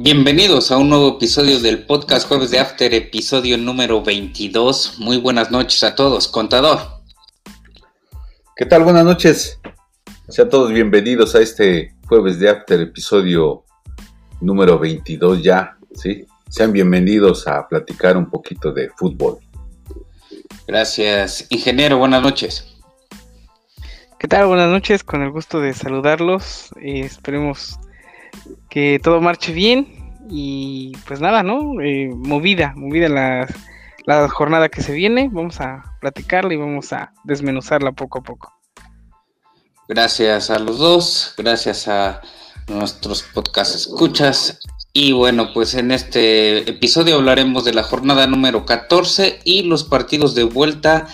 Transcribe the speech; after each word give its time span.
Bienvenidos 0.00 0.70
a 0.70 0.76
un 0.76 0.90
nuevo 0.90 1.16
episodio 1.16 1.58
del 1.58 1.84
podcast 1.84 2.28
Jueves 2.28 2.52
de 2.52 2.60
After, 2.60 2.94
episodio 2.94 3.58
número 3.58 4.00
22. 4.00 5.00
Muy 5.00 5.16
buenas 5.16 5.50
noches 5.50 5.82
a 5.82 5.96
todos, 5.96 6.28
contador. 6.28 6.78
¿Qué 8.54 8.64
tal? 8.64 8.84
Buenas 8.84 9.04
noches. 9.04 9.58
Sean 10.28 10.48
todos 10.50 10.72
bienvenidos 10.72 11.34
a 11.34 11.40
este 11.40 11.96
Jueves 12.06 12.38
de 12.38 12.48
After, 12.48 12.80
episodio 12.80 13.64
número 14.40 14.78
22 14.78 15.42
ya, 15.42 15.76
¿sí? 15.94 16.24
Sean 16.48 16.72
bienvenidos 16.72 17.48
a 17.48 17.66
platicar 17.66 18.16
un 18.16 18.30
poquito 18.30 18.70
de 18.70 18.90
fútbol. 18.90 19.38
Gracias, 20.68 21.44
ingeniero, 21.50 21.98
buenas 21.98 22.22
noches. 22.22 22.78
¿Qué 24.20 24.28
tal? 24.28 24.46
Buenas 24.46 24.70
noches, 24.70 25.02
con 25.02 25.22
el 25.22 25.32
gusto 25.32 25.60
de 25.60 25.74
saludarlos. 25.74 26.70
Eh, 26.80 27.00
esperemos 27.00 27.80
que 28.68 29.00
todo 29.02 29.20
marche 29.20 29.52
bien 29.52 30.14
y 30.30 30.92
pues 31.06 31.20
nada, 31.20 31.42
¿no? 31.42 31.80
Eh, 31.80 32.10
movida, 32.14 32.74
movida 32.76 33.08
la, 33.08 33.46
la 34.04 34.28
jornada 34.28 34.68
que 34.68 34.82
se 34.82 34.92
viene. 34.92 35.28
Vamos 35.32 35.60
a 35.60 35.96
platicarla 36.00 36.54
y 36.54 36.56
vamos 36.56 36.92
a 36.92 37.12
desmenuzarla 37.24 37.92
poco 37.92 38.18
a 38.18 38.22
poco. 38.22 38.52
Gracias 39.88 40.50
a 40.50 40.58
los 40.58 40.78
dos, 40.78 41.34
gracias 41.38 41.88
a 41.88 42.20
nuestros 42.68 43.22
podcast 43.22 43.74
escuchas. 43.74 44.60
Y 44.92 45.12
bueno, 45.12 45.52
pues 45.54 45.74
en 45.74 45.90
este 45.90 46.68
episodio 46.68 47.16
hablaremos 47.16 47.64
de 47.64 47.72
la 47.72 47.82
jornada 47.82 48.26
número 48.26 48.66
14 48.66 49.40
y 49.44 49.62
los 49.62 49.84
partidos 49.84 50.34
de 50.34 50.44
vuelta 50.44 51.06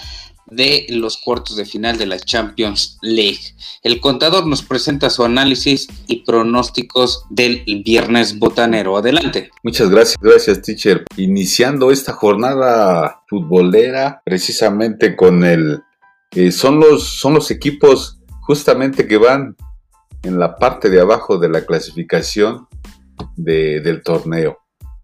de 0.55 0.87
los 0.89 1.19
cuartos 1.19 1.57
de 1.57 1.65
final 1.65 1.99
de 1.99 2.07
la 2.07 2.19
Champions 2.19 2.99
League. 3.03 3.55
El 3.83 4.01
contador 4.01 4.47
nos 4.47 4.63
presenta 4.63 5.11
su 5.11 5.25
análisis 5.25 5.89
y 6.07 6.25
pronósticos 6.25 7.25
del 7.31 7.65
viernes 7.85 8.39
botanero. 8.39 8.97
Adelante. 8.97 9.51
Muchas 9.63 9.91
gracias, 9.91 10.17
gracias 10.21 10.63
teacher. 10.63 11.05
Iniciando 11.17 11.91
esta 11.91 12.13
jornada 12.13 13.23
futbolera 13.29 14.23
precisamente 14.25 15.17
con 15.17 15.45
el... 15.45 15.81
Eh, 16.33 16.51
son, 16.51 16.81
los, 16.81 17.05
son 17.05 17.35
los 17.35 17.51
equipos 17.51 18.19
justamente 18.41 19.07
que 19.07 19.19
van 19.19 19.57
en 20.23 20.39
la 20.39 20.57
parte 20.57 20.91
de 20.91 21.01
abajo 21.01 21.39
de 21.39 21.49
la 21.49 21.65
clasificación 21.65 22.67
del 23.37 24.03
torneo. 24.03 24.59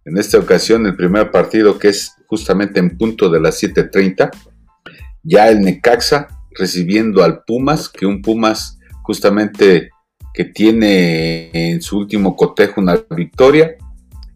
En 0.04 0.18
esta 0.18 0.38
ocasión 0.38 0.86
el 0.86 0.96
primer 0.96 1.30
partido 1.30 1.78
que 1.78 1.88
es 1.88 2.12
justamente 2.26 2.80
en 2.80 2.96
punto 2.96 3.28
de 3.28 3.40
las 3.40 3.62
7.30 3.62 4.30
ya 5.22 5.48
el 5.48 5.60
Necaxa 5.60 6.28
recibiendo 6.52 7.22
al 7.22 7.44
Pumas, 7.44 7.88
que 7.88 8.06
un 8.06 8.22
Pumas 8.22 8.78
justamente 9.02 9.90
que 10.34 10.44
tiene 10.44 11.50
en 11.52 11.82
su 11.82 11.98
último 11.98 12.36
cotejo 12.36 12.80
una 12.80 12.96
victoria 13.10 13.76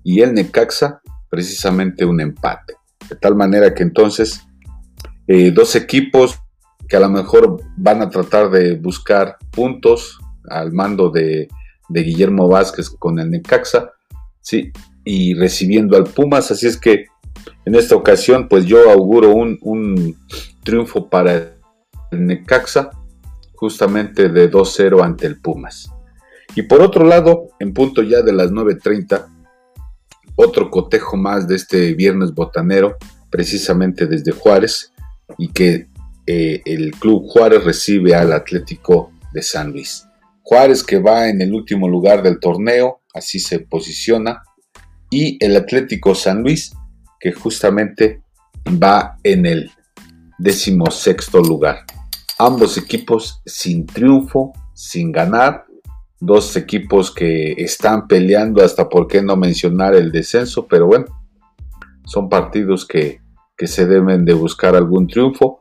y 0.03 0.21
el 0.21 0.35
Necaxa 0.35 1.01
precisamente 1.31 2.05
un 2.05 2.21
empate. 2.21 2.75
De 3.09 3.17
tal 3.17 3.35
manera 3.35 3.75
que 3.75 3.83
entonces 3.83 4.47
eh, 5.27 5.51
dos 5.51 5.77
equipos 5.77 6.39
que 6.89 6.97
a 6.97 7.01
lo 7.01 7.09
mejor 7.09 7.63
van 7.77 8.03
a 8.03 8.11
tratar 8.11 8.51
de 8.51 8.75
buscar 8.75 9.39
puntos 9.51 10.19
al 10.51 10.73
mando 10.73 11.11
de, 11.11 11.49
Guillermo 11.89 12.49
Vázquez 12.49 12.91
con 12.91 13.19
el 13.19 13.31
Necaxa, 13.31 13.93
sí, 14.41 14.73
y 15.05 15.35
recibiendo 15.35 15.97
al 15.97 16.05
Pumas, 16.05 16.51
así 16.51 16.67
es 16.67 16.77
que 16.77 17.07
en 17.65 17.75
esta 17.75 17.97
ocasión 17.97 18.49
pues 18.49 18.67
yo 18.67 18.91
auguro 18.91 19.31
un, 19.31 19.59
un 19.63 20.17
triunfo 20.63 21.09
para 21.09 21.35
el 22.11 22.27
Necaxa, 22.27 22.91
justamente 23.55 24.29
de 24.29 24.51
2-0 24.51 25.03
ante 25.03 25.27
el 25.27 25.41
Pumas. 25.41 25.91
Y 26.55 26.63
por 26.63 26.83
otro 26.83 27.05
lado, 27.05 27.49
en 27.59 27.73
punto 27.73 28.03
ya 28.03 28.23
de 28.23 28.33
las 28.33 28.51
9.30, 28.51 29.27
otro 30.37 30.71
cotejo 30.71 31.17
más 31.17 31.49
de 31.49 31.57
este 31.57 31.95
viernes 31.95 32.35
botanero, 32.35 32.97
precisamente 33.31 34.07
desde 34.07 34.33
Juárez, 34.33 34.93
y 35.39 35.49
que 35.49 35.89
eh, 36.27 36.63
el 36.65 36.93
Club 36.93 37.25
Juárez 37.29 37.65
recibe 37.65 38.15
al 38.15 38.33
Atlético 38.33 39.13
de 39.33 39.43
San 39.43 39.73
Luis. 39.73 40.07
Juárez 40.43 40.85
que 40.85 40.99
va 40.99 41.29
en 41.29 41.41
el 41.41 41.55
último 41.55 41.89
lugar 41.89 42.23
del 42.23 42.39
torneo, 42.39 43.01
así 43.15 43.39
se 43.39 43.61
posiciona, 43.61 44.43
y 45.11 45.43
el 45.45 45.57
Atlético 45.57 46.15
San 46.15 46.43
Luis 46.43 46.73
que 47.25 47.33
justamente 47.33 48.21
va 48.69 49.17
en 49.23 49.47
el 49.47 49.71
decimosexto 50.39 51.41
lugar. 51.41 51.79
Ambos 52.39 52.77
equipos 52.77 53.41
sin 53.47 53.87
triunfo, 53.87 54.53
sin 54.75 55.11
ganar. 55.11 55.65
Dos 56.21 56.55
equipos 56.55 57.11
que 57.11 57.53
están 57.53 58.07
peleando 58.07 58.63
hasta 58.63 58.91
por 58.91 59.09
qué 59.09 59.23
no 59.23 59.37
mencionar 59.37 59.95
el 59.95 60.13
descenso, 60.13 60.67
pero 60.67 60.87
bueno, 60.87 61.07
son 62.05 62.29
partidos 62.29 62.87
que, 62.87 63.23
se 63.57 63.87
deben 63.87 64.27
de 64.27 64.35
buscar 64.35 64.77
algún 64.77 65.07
triunfo. 65.07 65.59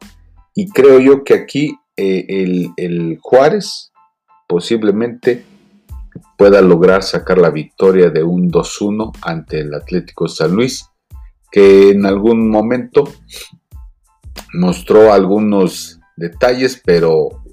Y 0.54 0.70
creo 0.70 1.00
yo 1.00 1.24
que 1.24 1.34
aquí 1.34 1.78
eh, 1.96 2.26
el, 2.28 2.72
el 2.76 3.20
Juárez 3.22 3.94
posiblemente 4.50 5.46
pueda 6.38 6.62
lograr 6.62 7.04
sacar 7.04 7.38
la 7.38 7.52
victoria 7.52 8.10
de 8.10 8.22
un 8.22 8.52
2-1 8.52 9.14
ante 9.22 9.62
el 9.62 9.74
Atlético 9.74 10.28
San 10.28 10.52
Luis, 10.52 10.90
que 11.54 11.92
en 11.92 12.08
algún 12.08 12.50
momento 12.50 13.04
mostró 14.56 15.14
algunos 15.14 16.00
detalles, 16.18 16.82
pero 16.84 17.44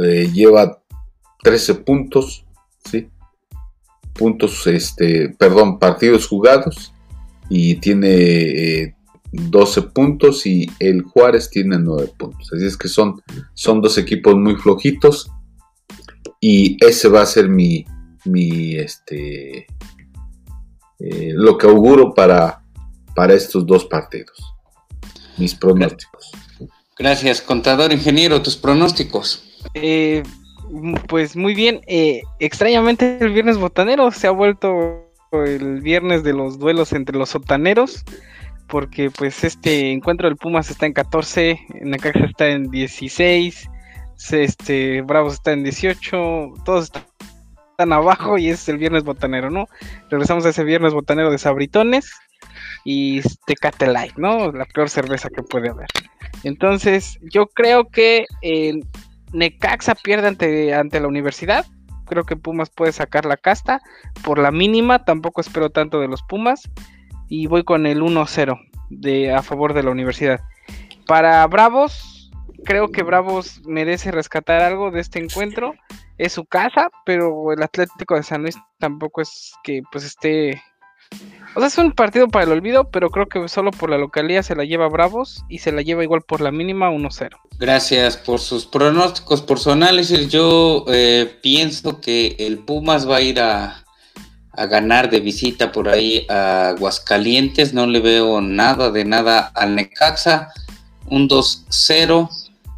eh, 0.00 0.30
lleva 0.32 0.80
13 1.42 1.74
puntos, 1.74 2.46
¿sí? 2.84 3.10
Puntos, 4.12 4.68
este, 4.68 5.30
perdón, 5.36 5.80
partidos 5.80 6.28
jugados 6.28 6.94
y 7.48 7.74
tiene 7.80 8.94
12 9.32 9.80
eh, 9.80 9.82
puntos 9.92 10.46
y 10.46 10.70
el 10.78 11.02
Juárez 11.02 11.50
tiene 11.50 11.76
9 11.76 12.12
puntos. 12.16 12.52
Así 12.52 12.66
es 12.66 12.76
que 12.76 12.86
son, 12.86 13.20
son 13.54 13.80
dos 13.80 13.98
equipos 13.98 14.36
muy 14.36 14.54
flojitos 14.54 15.28
y 16.40 16.76
ese 16.86 17.08
va 17.08 17.22
a 17.22 17.26
ser 17.26 17.48
mi, 17.48 17.84
mi 18.26 18.76
este, 18.76 19.66
eh, 21.00 21.32
lo 21.34 21.58
que 21.58 21.66
auguro 21.66 22.14
para, 22.14 22.59
para 23.20 23.34
estos 23.34 23.66
dos 23.66 23.84
partidos 23.84 24.54
mis 25.36 25.54
pronósticos. 25.54 26.32
Gracias, 26.98 27.42
contador 27.42 27.92
ingeniero, 27.92 28.40
tus 28.40 28.56
pronósticos. 28.56 29.44
Eh, 29.74 30.22
pues 31.06 31.36
muy 31.36 31.54
bien, 31.54 31.82
eh, 31.86 32.22
extrañamente 32.38 33.18
el 33.20 33.34
viernes 33.34 33.58
botanero 33.58 34.10
se 34.10 34.26
ha 34.26 34.30
vuelto 34.30 35.04
el 35.32 35.82
viernes 35.82 36.24
de 36.24 36.32
los 36.32 36.58
duelos 36.58 36.94
entre 36.94 37.18
los 37.18 37.28
sotaneros, 37.28 38.06
porque 38.68 39.10
pues 39.10 39.44
este 39.44 39.92
encuentro 39.92 40.26
del 40.26 40.38
Pumas 40.38 40.70
está 40.70 40.86
en 40.86 40.94
14, 40.94 41.60
Necaxa 41.82 42.24
está 42.24 42.48
en 42.48 42.70
16, 42.70 43.68
este 44.30 45.02
Bravos 45.02 45.34
está 45.34 45.52
en 45.52 45.62
18, 45.62 46.54
todos 46.64 46.90
están 47.72 47.92
abajo 47.92 48.38
y 48.38 48.48
es 48.48 48.66
el 48.70 48.78
viernes 48.78 49.04
botanero, 49.04 49.50
¿no? 49.50 49.68
Regresamos 50.08 50.46
a 50.46 50.48
ese 50.48 50.64
viernes 50.64 50.94
botanero 50.94 51.30
de 51.30 51.36
Sabritones 51.36 52.10
y 52.84 53.20
Tecate 53.46 53.86
Light, 53.86 54.16
¿no? 54.16 54.52
La 54.52 54.64
peor 54.64 54.88
cerveza 54.88 55.28
que 55.28 55.42
puede 55.42 55.70
haber. 55.70 55.88
Entonces, 56.44 57.18
yo 57.22 57.46
creo 57.46 57.88
que 57.88 58.26
el 58.42 58.84
Necaxa 59.32 59.94
pierde 59.94 60.28
ante, 60.28 60.74
ante 60.74 61.00
la 61.00 61.08
universidad. 61.08 61.66
Creo 62.06 62.24
que 62.24 62.36
Pumas 62.36 62.70
puede 62.70 62.92
sacar 62.92 63.24
la 63.24 63.36
casta 63.36 63.80
por 64.24 64.38
la 64.38 64.50
mínima. 64.50 65.04
Tampoco 65.04 65.40
espero 65.40 65.70
tanto 65.70 66.00
de 66.00 66.08
los 66.08 66.22
Pumas. 66.22 66.68
Y 67.28 67.46
voy 67.46 67.62
con 67.62 67.86
el 67.86 68.02
1-0 68.02 68.58
de, 68.90 69.32
a 69.32 69.42
favor 69.42 69.74
de 69.74 69.82
la 69.82 69.90
universidad. 69.90 70.40
Para 71.06 71.46
Bravos, 71.46 72.30
creo 72.64 72.88
que 72.88 73.02
Bravos 73.02 73.62
merece 73.64 74.10
rescatar 74.10 74.62
algo 74.62 74.90
de 74.90 75.00
este 75.00 75.22
encuentro. 75.22 75.74
Es 76.18 76.32
su 76.32 76.44
casa, 76.44 76.90
pero 77.06 77.52
el 77.52 77.62
Atlético 77.62 78.16
de 78.16 78.22
San 78.22 78.42
Luis 78.42 78.56
tampoco 78.78 79.22
es 79.22 79.54
que 79.62 79.82
pues 79.90 80.04
esté 80.04 80.60
o 81.54 81.58
sea, 81.58 81.66
es 81.66 81.78
un 81.78 81.92
partido 81.92 82.28
para 82.28 82.44
el 82.44 82.52
olvido, 82.52 82.90
pero 82.90 83.10
creo 83.10 83.28
que 83.28 83.48
solo 83.48 83.72
por 83.72 83.90
la 83.90 83.98
localidad 83.98 84.42
se 84.42 84.54
la 84.54 84.64
lleva 84.64 84.88
Bravos 84.88 85.44
y 85.48 85.58
se 85.58 85.72
la 85.72 85.82
lleva 85.82 86.04
igual 86.04 86.22
por 86.22 86.40
la 86.40 86.52
mínima 86.52 86.90
1-0. 86.90 87.30
Gracias 87.58 88.16
por 88.16 88.38
sus 88.38 88.66
pronósticos, 88.66 89.66
análisis. 89.66 90.28
Yo 90.28 90.84
eh, 90.88 91.38
pienso 91.42 92.00
que 92.00 92.36
el 92.38 92.58
Pumas 92.58 93.08
va 93.08 93.16
a 93.16 93.20
ir 93.20 93.40
a, 93.40 93.84
a, 94.52 94.66
ganar 94.66 95.10
de 95.10 95.18
visita 95.18 95.72
por 95.72 95.88
ahí 95.88 96.24
a 96.28 96.68
Aguascalientes. 96.68 97.74
No 97.74 97.86
le 97.88 97.98
veo 97.98 98.40
nada 98.40 98.92
de 98.92 99.04
nada 99.04 99.50
al 99.54 99.74
Necaxa. 99.74 100.52
Un 101.06 101.28
2-0. 101.28 102.28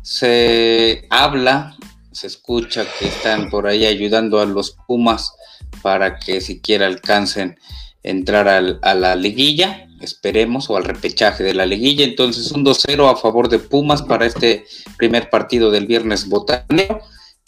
Se 0.01 1.07
habla, 1.11 1.77
se 2.11 2.27
escucha 2.27 2.87
que 2.99 3.07
están 3.07 3.51
por 3.51 3.67
ahí 3.67 3.85
ayudando 3.85 4.41
a 4.41 4.47
los 4.47 4.79
Pumas 4.87 5.35
para 5.83 6.19
que 6.19 6.41
siquiera 6.41 6.87
alcancen 6.87 7.59
entrar 8.03 8.49
a 8.49 8.95
la 8.95 9.17
liguilla, 9.17 9.89
esperemos, 10.01 10.69
o 10.69 10.77
al 10.77 10.85
repechaje 10.85 11.45
de 11.45 11.55
la 11.55 11.67
liguilla. 11.67 12.05
Entonces, 12.05 12.51
un 12.53 12.65
2-0 12.65 13.11
a 13.11 13.17
favor 13.17 13.49
de 13.49 13.59
Pumas 13.59 14.03
para 14.03 14.27
este 14.27 14.65
primer 14.99 15.31
partido 15.31 15.71
del 15.71 15.87
viernes 15.87 16.29
botanero. 16.29 17.01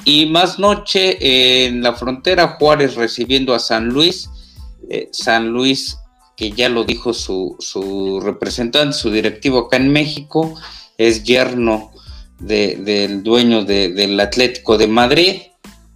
Y 0.05 0.27
más 0.27 0.59
noche 0.59 1.67
en 1.67 1.83
la 1.83 1.95
frontera, 1.95 2.57
Juárez 2.59 2.95
recibiendo 2.95 3.55
a 3.55 3.59
San 3.59 3.89
Luis. 3.89 4.29
eh, 4.91 5.09
San 5.13 5.49
Luis, 5.49 5.97
que 6.37 6.51
ya 6.51 6.69
lo 6.69 6.85
dijo 6.85 7.15
su, 7.15 7.57
su, 7.59 8.21
representante, 8.21 8.97
su 8.97 9.11
directivo 9.11 9.61
acá 9.61 9.77
en 9.77 9.93
México, 9.93 10.55
es 10.99 11.25
yerno 11.25 11.91
del 12.39 13.23
dueño 13.23 13.65
del 13.65 14.21
Atlético 14.21 14.77
de 14.77 14.89
Madrid, 14.89 15.43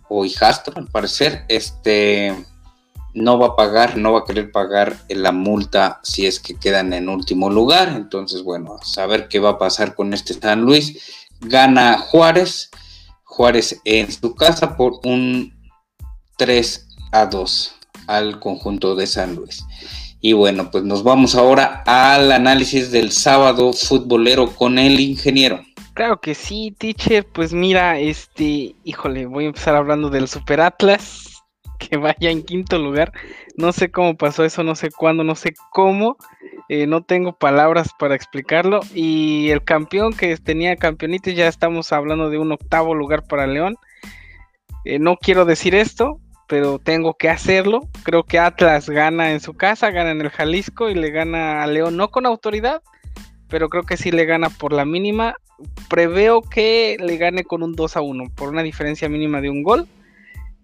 o 0.09 0.25
hijastro 0.25 0.75
al 0.77 0.87
parecer, 0.87 1.45
este 1.49 2.35
no 3.15 3.39
va 3.39 3.49
a 3.49 3.57
pagar, 3.57 3.97
no 3.97 4.13
va 4.13 4.21
a 4.21 4.25
querer 4.25 4.51
pagar 4.53 4.97
la 5.09 5.33
multa 5.33 6.01
si 6.03 6.27
es 6.27 6.41
que 6.41 6.55
quedan 6.55 6.93
en 6.93 7.09
último 7.09 7.51
lugar. 7.51 7.89
Entonces, 7.89 8.43
bueno, 8.43 8.77
a 8.81 8.85
saber 8.85 9.29
qué 9.29 9.39
va 9.39 9.51
a 9.51 9.59
pasar 9.59 9.95
con 9.95 10.15
este 10.15 10.35
San 10.35 10.63
Luis. 10.63 11.27
Gana 11.41 11.99
Juárez, 11.99 12.71
Juárez 13.25 13.81
en 13.85 14.11
su 14.11 14.35
casa 14.35 14.77
por 14.77 15.01
un 15.05 15.55
3 16.37 16.89
a 17.13 17.27
2 17.27 17.75
al 18.07 18.41
conjunto 18.41 18.95
de 18.95 19.07
San 19.07 19.35
Luis. 19.35 19.65
Y 20.21 20.33
bueno, 20.33 20.71
pues 20.71 20.83
nos 20.85 21.05
vamos 21.05 21.37
ahora 21.37 21.85
al 21.87 22.33
análisis 22.33 22.91
del 22.91 23.13
sábado 23.13 23.73
futbolero 23.73 24.55
con 24.57 24.79
el 24.79 24.99
ingeniero. 24.99 25.61
Claro 25.95 26.21
que 26.21 26.35
sí, 26.35 26.75
teacher. 26.77 27.27
Pues 27.27 27.53
mira, 27.53 27.99
este, 27.99 28.75
híjole, 28.85 29.27
voy 29.27 29.45
a 29.45 29.49
empezar 29.49 29.77
hablando 29.77 30.11
del 30.11 30.29
Super 30.29 30.61
Atlas, 30.61 31.38
que 31.91 31.97
vaya 31.97 32.31
en 32.31 32.43
quinto 32.43 32.79
lugar. 32.79 33.13
No 33.57 33.73
sé 33.73 33.91
cómo 33.91 34.17
pasó 34.17 34.45
eso, 34.45 34.63
no 34.63 34.75
sé 34.75 34.91
cuándo, 34.91 35.25
no 35.25 35.35
sé 35.35 35.55
cómo. 35.71 36.17
Eh, 36.69 36.87
no 36.87 37.03
tengo 37.03 37.33
palabras 37.33 37.91
para 37.99 38.15
explicarlo. 38.15 38.81
Y 38.95 39.51
el 39.51 39.65
campeón 39.65 40.13
que 40.13 40.37
tenía 40.37 40.77
campeonitis, 40.77 41.35
ya 41.35 41.49
estamos 41.49 41.93
hablando 41.93 42.31
de 42.31 42.39
un 42.39 42.53
octavo 42.53 42.95
lugar 42.95 43.25
para 43.27 43.47
León. 43.47 43.77
Eh, 44.85 44.99
no 44.99 45.17
quiero 45.17 45.45
decir 45.45 45.75
esto, 45.75 46.21
pero 46.47 46.79
tengo 46.79 47.15
que 47.15 47.29
hacerlo. 47.29 47.89
Creo 48.03 48.25
que 48.25 48.39
Atlas 48.39 48.89
gana 48.89 49.33
en 49.33 49.41
su 49.41 49.55
casa, 49.55 49.91
gana 49.91 50.11
en 50.11 50.21
el 50.21 50.31
Jalisco 50.31 50.91
y 50.91 50.95
le 50.95 51.11
gana 51.11 51.63
a 51.63 51.67
León, 51.67 51.97
no 51.97 52.11
con 52.11 52.27
autoridad, 52.27 52.83
pero 53.49 53.69
creo 53.69 53.85
que 53.85 53.97
sí 53.97 54.11
le 54.11 54.25
gana 54.25 54.51
por 54.51 54.73
la 54.73 54.85
mínima. 54.85 55.37
Preveo 55.89 56.43
que 56.43 56.97
le 57.01 57.17
gane 57.17 57.45
con 57.45 57.63
un 57.63 57.73
2 57.73 57.97
a 57.97 58.01
1, 58.01 58.25
por 58.37 58.49
una 58.49 58.63
diferencia 58.63 59.09
mínima 59.09 59.41
de 59.41 59.51
un 59.51 59.63
gol. 59.63 59.89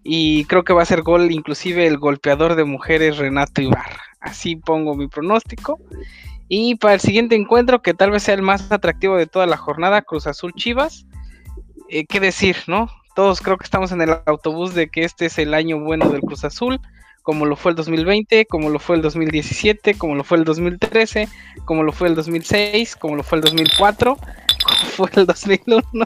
Y 0.07 0.45
creo 0.45 0.63
que 0.63 0.71
va 0.71 0.83
a 0.83 0.85
ser 0.85 1.01
gol 1.01 1.31
inclusive 1.31 1.87
el 1.87 1.97
golpeador 1.97 2.55
de 2.55 2.63
mujeres 2.63 3.17
Renato 3.17 3.61
Ibarra. 3.61 4.03
Así 4.21 4.55
pongo 4.55 4.95
mi 4.95 5.07
pronóstico. 5.07 5.79
Y 6.47 6.75
para 6.75 6.93
el 6.93 6.99
siguiente 6.99 7.35
encuentro, 7.35 7.81
que 7.81 7.95
tal 7.95 8.11
vez 8.11 8.23
sea 8.23 8.35
el 8.35 8.43
más 8.43 8.71
atractivo 8.71 9.17
de 9.17 9.25
toda 9.25 9.47
la 9.47 9.57
jornada, 9.57 10.03
Cruz 10.03 10.27
Azul 10.27 10.53
Chivas. 10.53 11.07
Eh, 11.89 12.05
¿Qué 12.05 12.19
decir, 12.19 12.55
no? 12.67 12.87
Todos 13.15 13.41
creo 13.41 13.57
que 13.57 13.63
estamos 13.63 13.91
en 13.91 14.01
el 14.01 14.15
autobús 14.27 14.75
de 14.75 14.89
que 14.89 15.03
este 15.03 15.25
es 15.25 15.39
el 15.39 15.55
año 15.55 15.79
bueno 15.79 16.09
del 16.09 16.21
Cruz 16.21 16.45
Azul 16.45 16.79
como 17.25 17.47
lo 17.47 17.55
fue 17.55 17.71
el 17.71 17.75
2020, 17.75 18.45
como 18.45 18.69
lo 18.69 18.77
fue 18.77 18.97
el 18.97 19.01
2017, 19.01 19.95
como 19.97 20.13
lo 20.13 20.23
fue 20.23 20.37
el 20.37 20.43
2013, 20.43 21.27
como 21.65 21.81
lo 21.81 21.91
fue 21.91 22.07
el 22.07 22.13
2006, 22.13 22.95
como 22.95 23.15
lo 23.15 23.23
fue 23.23 23.39
el 23.39 23.43
2004, 23.45 24.15
como 24.63 24.91
fue 24.91 25.09
el 25.15 25.25
2001. 25.25 26.05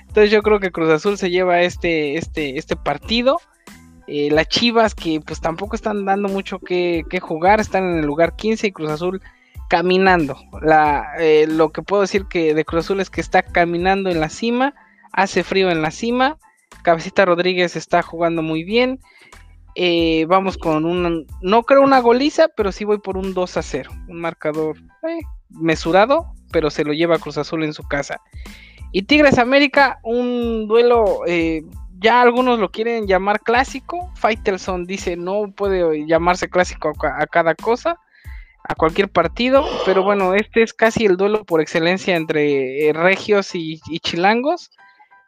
Entonces 0.00 0.30
yo 0.30 0.42
creo 0.42 0.60
que 0.60 0.70
Cruz 0.70 0.90
Azul 0.90 1.18
se 1.18 1.30
lleva 1.30 1.62
este, 1.62 2.16
este, 2.16 2.58
este 2.58 2.76
partido. 2.76 3.38
Eh, 4.06 4.30
las 4.30 4.48
Chivas 4.48 4.94
que 4.94 5.20
pues 5.20 5.40
tampoco 5.40 5.74
están 5.74 6.04
dando 6.04 6.28
mucho 6.28 6.60
que, 6.60 7.04
jugar, 7.20 7.60
están 7.60 7.84
en 7.84 7.98
el 7.98 8.06
lugar 8.06 8.36
15 8.36 8.68
y 8.68 8.72
Cruz 8.72 8.90
Azul 8.90 9.20
caminando. 9.68 10.36
Eh, 11.18 11.46
lo 11.48 11.70
que 11.70 11.82
puedo 11.82 12.02
decir 12.02 12.26
que 12.26 12.54
de 12.54 12.64
Cruz 12.64 12.84
Azul 12.84 13.00
es 13.00 13.10
que 13.10 13.20
está 13.20 13.42
caminando 13.42 14.10
en 14.10 14.20
la 14.20 14.28
cima, 14.28 14.74
hace 15.12 15.42
frío 15.42 15.70
en 15.70 15.82
la 15.82 15.90
cima, 15.90 16.38
Cabecita 16.82 17.24
Rodríguez 17.24 17.74
está 17.74 18.02
jugando 18.02 18.42
muy 18.42 18.62
bien, 18.62 19.00
eh, 19.78 20.24
vamos 20.26 20.56
con 20.56 20.86
un, 20.86 21.26
no 21.42 21.62
creo 21.64 21.82
una 21.82 22.00
goliza, 22.00 22.48
pero 22.56 22.72
sí 22.72 22.84
voy 22.84 22.98
por 22.98 23.18
un 23.18 23.34
2 23.34 23.56
a 23.58 23.62
0. 23.62 23.90
Un 24.08 24.20
marcador 24.20 24.78
mesurado, 25.50 26.32
pero 26.50 26.70
se 26.70 26.82
lo 26.82 26.94
lleva 26.94 27.18
Cruz 27.18 27.36
Azul 27.36 27.62
en 27.62 27.74
su 27.74 27.82
casa. 27.82 28.20
Y 28.92 29.02
Tigres 29.02 29.38
América, 29.38 29.98
un 30.02 30.66
duelo, 30.68 31.22
eh, 31.26 31.62
ya 31.98 32.22
algunos 32.22 32.58
lo 32.58 32.70
quieren 32.70 33.06
llamar 33.06 33.40
clásico. 33.40 34.10
Faitelson 34.14 34.86
dice 34.86 35.16
no 35.16 35.50
puede 35.50 36.06
llamarse 36.06 36.48
clásico 36.48 36.92
a, 37.02 37.26
cada 37.26 37.54
cosa, 37.54 37.98
a 38.64 38.74
cualquier 38.74 39.08
partido, 39.10 39.64
pero 39.84 40.02
bueno, 40.02 40.34
este 40.34 40.62
es 40.62 40.72
casi 40.72 41.04
el 41.06 41.16
duelo 41.16 41.44
por 41.44 41.60
excelencia 41.60 42.16
entre 42.16 42.92
regios 42.92 43.54
y, 43.54 43.80
y 43.88 44.00
chilangos 44.00 44.70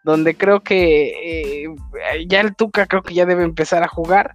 donde 0.04 0.36
creo 0.36 0.60
que 0.60 1.64
eh, 1.64 2.26
ya 2.28 2.40
el 2.40 2.56
Tuca 2.56 2.86
creo 2.86 3.02
que 3.02 3.12
ya 3.12 3.26
debe 3.26 3.44
empezar 3.44 3.82
a 3.82 3.88
jugar 3.88 4.34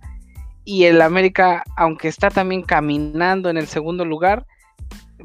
y 0.65 0.85
el 0.85 1.01
América, 1.01 1.63
aunque 1.75 2.07
está 2.07 2.29
también 2.29 2.61
caminando 2.61 3.49
en 3.49 3.57
el 3.57 3.65
segundo 3.65 4.05
lugar, 4.05 4.45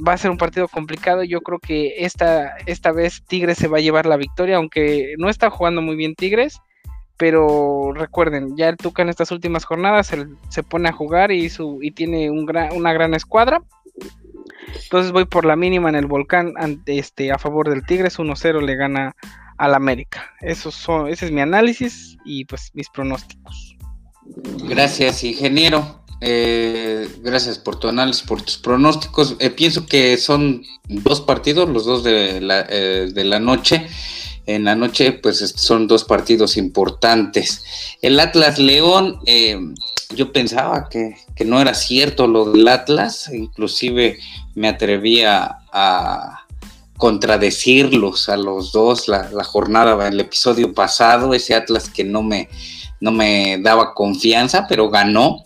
va 0.07 0.13
a 0.13 0.19
ser 0.19 0.31
un 0.31 0.39
partido 0.39 0.69
complicado. 0.69 1.23
Yo 1.23 1.41
creo 1.41 1.59
que 1.59 2.05
esta, 2.05 2.57
esta 2.67 2.93
vez 2.93 3.23
Tigres 3.27 3.59
se 3.59 3.69
va 3.69 3.79
a 3.79 3.83
llevar 3.83 4.07
la 4.07 4.17
victoria, 4.17 4.57
aunque 4.57 5.15
no 5.19 5.29
está 5.29 5.51
jugando 5.51 5.83
muy 5.83 5.97
bien 5.97 6.15
Tigres. 6.15 6.61
Pero 7.17 7.93
recuerden, 7.95 8.57
ya 8.57 8.69
el 8.69 8.77
Tuca 8.77 9.03
en 9.03 9.09
estas 9.09 9.33
últimas 9.33 9.65
jornadas 9.65 10.15
se, 10.51 10.63
pone 10.63 10.89
a 10.89 10.93
jugar 10.93 11.33
y, 11.33 11.51
su, 11.51 11.81
y 11.83 11.91
tiene 11.91 12.31
un 12.31 12.49
una 12.75 12.93
gran 12.93 13.13
escuadra. 13.15 13.61
Entonces 14.85 15.11
voy 15.11 15.25
por 15.25 15.45
la 15.45 15.57
mínima 15.57 15.89
en 15.89 15.97
el 15.97 16.07
volcán 16.07 16.55
este, 16.87 17.33
a 17.33 17.39
favor 17.39 17.69
del 17.69 17.85
Tigres. 17.85 18.19
1-0 18.19 18.63
le 18.63 18.77
gana 18.77 19.17
al 19.57 19.75
América. 19.75 20.31
Eso 20.41 20.71
son, 20.71 21.09
ese 21.09 21.27
es 21.27 21.33
mi 21.33 21.41
análisis 21.41 22.17
y 22.25 22.45
pues 22.45 22.71
mis 22.75 22.89
pronósticos. 22.89 23.77
Gracias, 24.69 25.25
ingeniero. 25.25 26.05
Eh, 26.21 27.09
gracias 27.23 27.59
por 27.59 27.79
tu 27.79 27.89
análisis, 27.89 28.23
por 28.23 28.43
tus 28.43 28.59
pronósticos. 28.59 29.37
Eh, 29.39 29.51
pienso 29.51 29.87
que 29.87 30.17
son 30.17 30.65
dos 30.89 31.21
partidos, 31.21 31.69
los 31.69 31.85
dos 31.85 32.03
de 32.03 32.41
la, 32.41 32.67
eh, 32.69 33.11
de 33.13 33.25
la 33.25 33.41
noche. 33.41 33.87
En 34.47 34.65
la 34.65 34.75
noche, 34.75 35.13
pues 35.13 35.55
son 35.57 35.87
dos 35.87 36.05
partidos 36.05 36.57
importantes. 36.57 37.63
El 38.01 38.19
Atlas 38.19 38.59
León, 38.59 39.21
yo 40.17 40.33
pensaba 40.33 40.89
que, 40.89 41.17
que, 41.37 41.45
no 41.45 41.61
era 41.61 41.75
cierto 41.75 42.27
lo 42.27 42.51
del 42.51 42.67
Atlas, 42.67 43.31
inclusive 43.31 44.19
me 44.55 44.69
atrevía 44.69 45.59
a, 45.71 46.47
contradecirlos 46.99 48.29
a 48.29 48.37
los 48.37 48.73
dos 48.73 49.09
la, 49.09 49.31
la 49.31 49.45
jornada, 49.45 50.09
el 50.09 50.21
episodio 50.21 50.75
pasado, 50.75 51.33
ese 51.33 51.55
Atlas 51.55 51.89
que 51.89 52.05
no 52.05 52.23
me, 52.23 52.49
no 53.01 53.13
me 53.13 53.59
daba 53.63 53.95
confianza, 53.95 54.67
pero 54.69 54.91
ganó, 54.91 55.45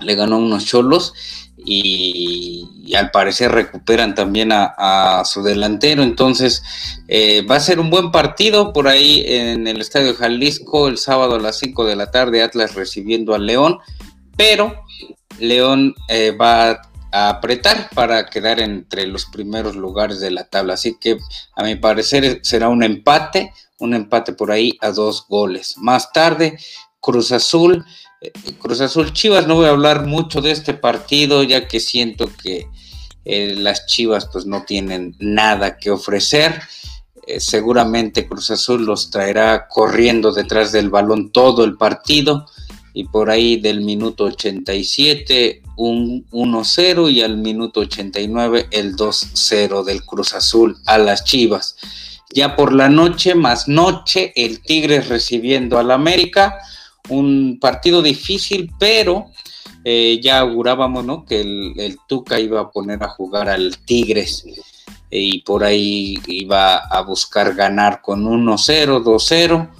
le 0.00 0.14
ganó 0.14 0.38
unos 0.38 0.64
cholos 0.66 1.14
y, 1.64 2.94
al 2.96 3.10
parecer 3.10 3.52
recuperan 3.52 4.14
también 4.14 4.50
a, 4.52 5.22
su 5.24 5.42
delantero, 5.42 6.02
entonces 6.02 6.62
eh, 7.08 7.42
va 7.42 7.56
a 7.56 7.60
ser 7.60 7.80
un 7.80 7.90
buen 7.90 8.10
partido 8.10 8.72
por 8.72 8.88
ahí 8.88 9.24
en 9.26 9.66
el 9.66 9.80
Estadio 9.80 10.14
Jalisco 10.14 10.88
el 10.88 10.96
sábado 10.96 11.34
a 11.34 11.40
las 11.40 11.58
5 11.58 11.84
de 11.84 11.96
la 11.96 12.10
tarde, 12.10 12.42
Atlas 12.42 12.74
recibiendo 12.74 13.34
al 13.34 13.46
León, 13.46 13.78
pero 14.36 14.84
León 15.38 15.94
eh, 16.08 16.30
va 16.30 16.80
a 17.12 17.28
apretar 17.28 17.88
para 17.94 18.26
quedar 18.26 18.60
entre 18.60 19.06
los 19.06 19.26
primeros 19.26 19.76
lugares 19.76 20.20
de 20.20 20.30
la 20.30 20.44
tabla. 20.44 20.74
Así 20.74 20.96
que 20.98 21.18
a 21.56 21.62
mi 21.62 21.76
parecer 21.76 22.40
será 22.42 22.68
un 22.68 22.82
empate, 22.82 23.52
un 23.78 23.94
empate 23.94 24.32
por 24.32 24.50
ahí 24.50 24.76
a 24.80 24.90
dos 24.90 25.26
goles. 25.28 25.76
Más 25.78 26.12
tarde, 26.12 26.58
Cruz 27.00 27.32
Azul, 27.32 27.84
Cruz 28.58 28.80
Azul 28.80 29.12
Chivas, 29.12 29.46
no 29.46 29.54
voy 29.54 29.66
a 29.66 29.70
hablar 29.70 30.06
mucho 30.06 30.40
de 30.40 30.50
este 30.50 30.74
partido 30.74 31.42
ya 31.44 31.68
que 31.68 31.78
siento 31.78 32.30
que 32.42 32.66
eh, 33.24 33.54
las 33.56 33.86
Chivas 33.86 34.26
pues 34.32 34.46
no 34.46 34.64
tienen 34.64 35.14
nada 35.18 35.76
que 35.76 35.90
ofrecer. 35.90 36.60
Eh, 37.26 37.40
seguramente 37.40 38.26
Cruz 38.26 38.50
Azul 38.50 38.84
los 38.86 39.10
traerá 39.10 39.68
corriendo 39.68 40.32
detrás 40.32 40.72
del 40.72 40.90
balón 40.90 41.30
todo 41.30 41.64
el 41.64 41.76
partido 41.76 42.46
y 42.94 43.04
por 43.04 43.30
ahí 43.30 43.58
del 43.58 43.82
minuto 43.82 44.24
87 44.24 45.62
un 45.76 46.26
1-0 46.30 47.12
y 47.12 47.22
al 47.22 47.36
minuto 47.36 47.80
89 47.80 48.68
el 48.72 48.96
2-0 48.96 49.84
del 49.84 50.04
Cruz 50.04 50.34
Azul 50.34 50.76
a 50.86 50.98
las 50.98 51.22
Chivas. 51.24 51.76
Ya 52.34 52.56
por 52.56 52.72
la 52.72 52.88
noche, 52.88 53.34
más 53.34 53.68
noche, 53.68 54.32
el 54.34 54.60
Tigres 54.60 55.08
recibiendo 55.08 55.78
al 55.78 55.90
América, 55.90 56.58
un 57.08 57.58
partido 57.60 58.02
difícil, 58.02 58.72
pero 58.78 59.26
eh, 59.84 60.20
ya 60.22 60.40
augurábamos 60.40 61.04
¿no? 61.04 61.24
que 61.24 61.40
el, 61.40 61.98
Tuca 62.06 62.38
iba 62.38 62.60
a 62.60 62.70
poner 62.70 63.02
a 63.02 63.08
jugar 63.08 63.48
al 63.48 63.78
Tigres 63.78 64.44
y 65.10 65.40
por 65.42 65.64
ahí 65.64 66.18
iba 66.26 66.76
a 66.76 67.00
buscar 67.02 67.54
ganar 67.54 68.02
con 68.02 68.24
1-0, 68.24 69.02
2-0, 69.02 69.70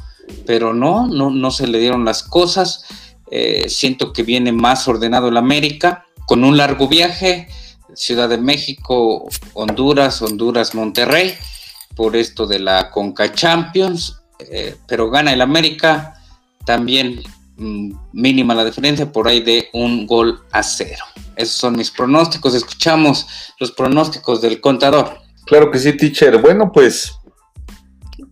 pero 0.47 0.73
no, 0.73 1.07
no, 1.07 1.31
no 1.31 1.51
se 1.51 1.67
le 1.67 1.79
dieron 1.79 2.05
las 2.05 2.23
cosas. 2.23 2.85
Eh, 3.31 3.69
siento 3.69 4.13
que 4.13 4.23
viene 4.23 4.53
más 4.53 4.89
ordenado 4.89 5.29
el 5.29 5.37
América, 5.37 6.07
con 6.27 6.45
un 6.45 6.57
largo 6.57 6.89
viaje, 6.89 7.49
Ciudad 7.95 8.29
de 8.29 8.39
México, 8.39 9.29
Honduras, 9.55 10.23
Honduras, 10.23 10.75
Monterrey, 10.75 11.35
por 11.95 12.17
esto 12.17 12.47
de 12.47 12.61
la 12.61 12.91
Conca 12.91 13.33
Champions, 13.33 14.21
eh, 14.39 14.77
pero 14.87 15.11
gana 15.11 15.33
el 15.33 15.41
América 15.41 16.18
también 16.69 17.23
mm, 17.57 17.95
mínima 18.13 18.55
la 18.55 18.63
diferencia, 18.63 19.11
por 19.11 19.27
ahí 19.27 19.41
de 19.41 19.69
un 19.73 20.07
gol 20.07 20.41
a 20.53 20.63
cero. 20.63 21.03
Esos 21.35 21.57
son 21.57 21.77
mis 21.79 21.91
pronósticos. 21.91 22.55
Escuchamos 22.55 23.27
los 23.59 23.73
pronósticos 23.73 24.43
del 24.43 24.61
contador. 24.61 25.17
Claro 25.47 25.71
que 25.71 25.79
sí, 25.79 25.97
teacher. 25.97 26.37
Bueno, 26.43 26.71
pues 26.71 27.15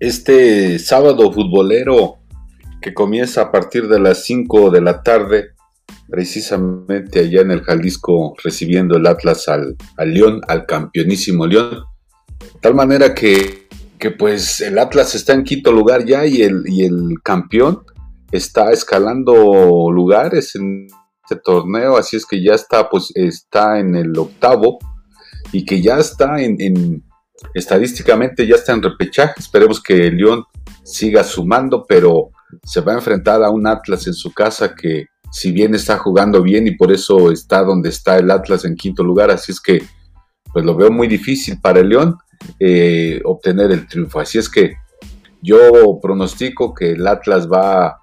este 0.01 0.79
sábado 0.79 1.33
futbolero 1.33 2.19
que 2.83 2.93
comienza 2.93 3.41
a 3.41 3.51
partir 3.51 3.89
de 3.89 4.01
las 4.01 4.23
5 4.25 4.69
de 4.71 4.83
la 4.83 5.03
tarde, 5.03 5.53
precisamente 6.07 7.21
allá 7.21 7.41
en 7.41 7.53
el 7.53 7.63
Jalisco, 7.63 8.37
recibiendo 8.45 8.99
el 8.99 9.07
Atlas 9.07 9.49
al, 9.49 9.77
al 9.97 10.13
León, 10.13 10.43
al 10.47 10.67
campeonísimo 10.67 11.47
León. 11.47 11.85
Tal 12.61 12.75
manera 12.75 13.15
que, 13.15 13.67
que, 13.99 14.11
pues 14.11 14.61
el 14.61 14.79
Atlas 14.79 15.15
está 15.15 15.33
en 15.33 15.43
quinto 15.43 15.73
lugar 15.73 16.05
ya 16.05 16.27
y 16.27 16.43
el, 16.43 16.65
y 16.67 16.85
el 16.85 17.15
campeón 17.25 17.83
está 18.31 18.71
escalando 18.73 19.91
lugares 19.91 20.55
en 20.57 20.87
este 21.23 21.43
torneo, 21.43 21.97
así 21.97 22.17
es 22.17 22.25
que 22.25 22.43
ya 22.43 22.55
está, 22.55 22.89
pues 22.89 23.11
está 23.15 23.79
en 23.79 23.97
el 23.97 24.17
octavo 24.17 24.79
y 25.53 25.65
que 25.65 25.83
ya 25.83 25.99
está 25.99 26.41
en, 26.41 26.57
en 26.61 27.05
estadísticamente 27.55 28.47
ya 28.47 28.57
está 28.57 28.73
en 28.73 28.83
repechaje. 28.83 29.35
Esperemos 29.39 29.83
que 29.83 30.07
el 30.07 30.17
León 30.17 30.45
siga 30.85 31.25
sumando, 31.25 31.85
pero 31.87 32.31
se 32.65 32.81
va 32.81 32.93
a 32.93 32.97
enfrentar 32.97 33.43
a 33.43 33.51
un 33.51 33.67
Atlas 33.67 34.07
en 34.07 34.15
su 34.15 34.33
casa 34.33 34.75
que 34.75 35.07
si 35.33 35.53
bien 35.53 35.75
está 35.75 35.99
jugando 35.99 36.43
bien 36.43 36.67
y 36.67 36.77
por 36.77 36.93
eso 36.93 37.33
está 37.33 37.63
donde 37.63 37.89
está 37.89 38.19
el 38.19 38.31
Atlas 38.31 38.65
en 38.65 38.77
quinto 38.77 39.03
lugar, 39.03 39.31
así 39.31 39.53
es 39.53 39.61
que 39.61 39.83
pues 40.53 40.65
lo 40.65 40.75
veo 40.77 40.91
muy 40.91 41.09
difícil 41.09 41.61
para 41.61 41.81
el 41.81 41.89
León 41.89 42.17
eh, 42.61 43.21
obtener 43.25 43.73
el 43.73 43.87
triunfo. 43.87 44.21
Así 44.21 44.39
es 44.39 44.49
que 44.49 44.75
yo 45.43 45.99
pronostico 46.01 46.73
que 46.73 46.93
el 46.93 47.07
Atlas 47.07 47.51
va 47.51 47.99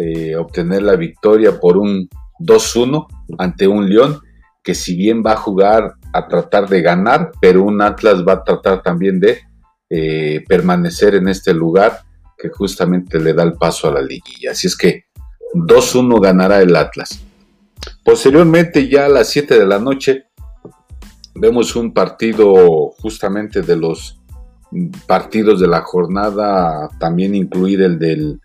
eh, 0.00 0.36
obtener 0.36 0.82
la 0.82 0.94
victoria 0.94 1.58
por 1.58 1.76
un 1.76 2.08
2-1 2.38 3.06
ante 3.38 3.66
un 3.66 3.88
León 3.88 4.20
que 4.62 4.74
si 4.74 4.94
bien 4.94 5.24
va 5.26 5.32
a 5.32 5.36
jugar 5.36 5.94
a 6.12 6.28
tratar 6.28 6.68
de 6.68 6.82
ganar, 6.82 7.32
pero 7.40 7.64
un 7.64 7.82
Atlas 7.82 8.22
va 8.26 8.34
a 8.34 8.44
tratar 8.44 8.82
también 8.82 9.18
de 9.18 9.40
eh, 9.90 10.44
permanecer 10.46 11.16
en 11.16 11.26
este 11.26 11.52
lugar 11.52 12.02
que 12.36 12.48
justamente 12.48 13.18
le 13.18 13.32
da 13.32 13.42
el 13.42 13.54
paso 13.54 13.88
a 13.88 13.92
la 13.92 14.02
liguilla. 14.02 14.52
Así 14.52 14.68
es 14.68 14.76
que 14.76 15.06
2-1 15.54 16.20
ganará 16.20 16.62
el 16.62 16.76
Atlas. 16.76 17.20
Posteriormente, 18.04 18.88
ya 18.88 19.06
a 19.06 19.08
las 19.08 19.30
7 19.30 19.58
de 19.58 19.66
la 19.66 19.78
noche, 19.78 20.26
vemos 21.34 21.74
un 21.74 21.92
partido 21.92 22.90
justamente 23.00 23.62
de 23.62 23.76
los 23.76 24.20
partidos 25.06 25.60
de 25.60 25.66
la 25.66 25.80
jornada, 25.80 26.88
también 27.00 27.34
incluir 27.34 27.82
el 27.82 27.98
del, 27.98 28.40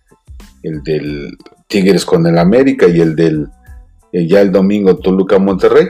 el 0.63 0.82
del 0.82 1.38
Tigres 1.67 2.05
con 2.05 2.25
el 2.25 2.38
América 2.38 2.88
y 2.88 3.01
el 3.01 3.15
del 3.15 3.48
eh, 4.12 4.27
ya 4.27 4.41
el 4.41 4.51
domingo 4.51 4.98
Toluca 4.98 5.38
Monterrey. 5.39 5.88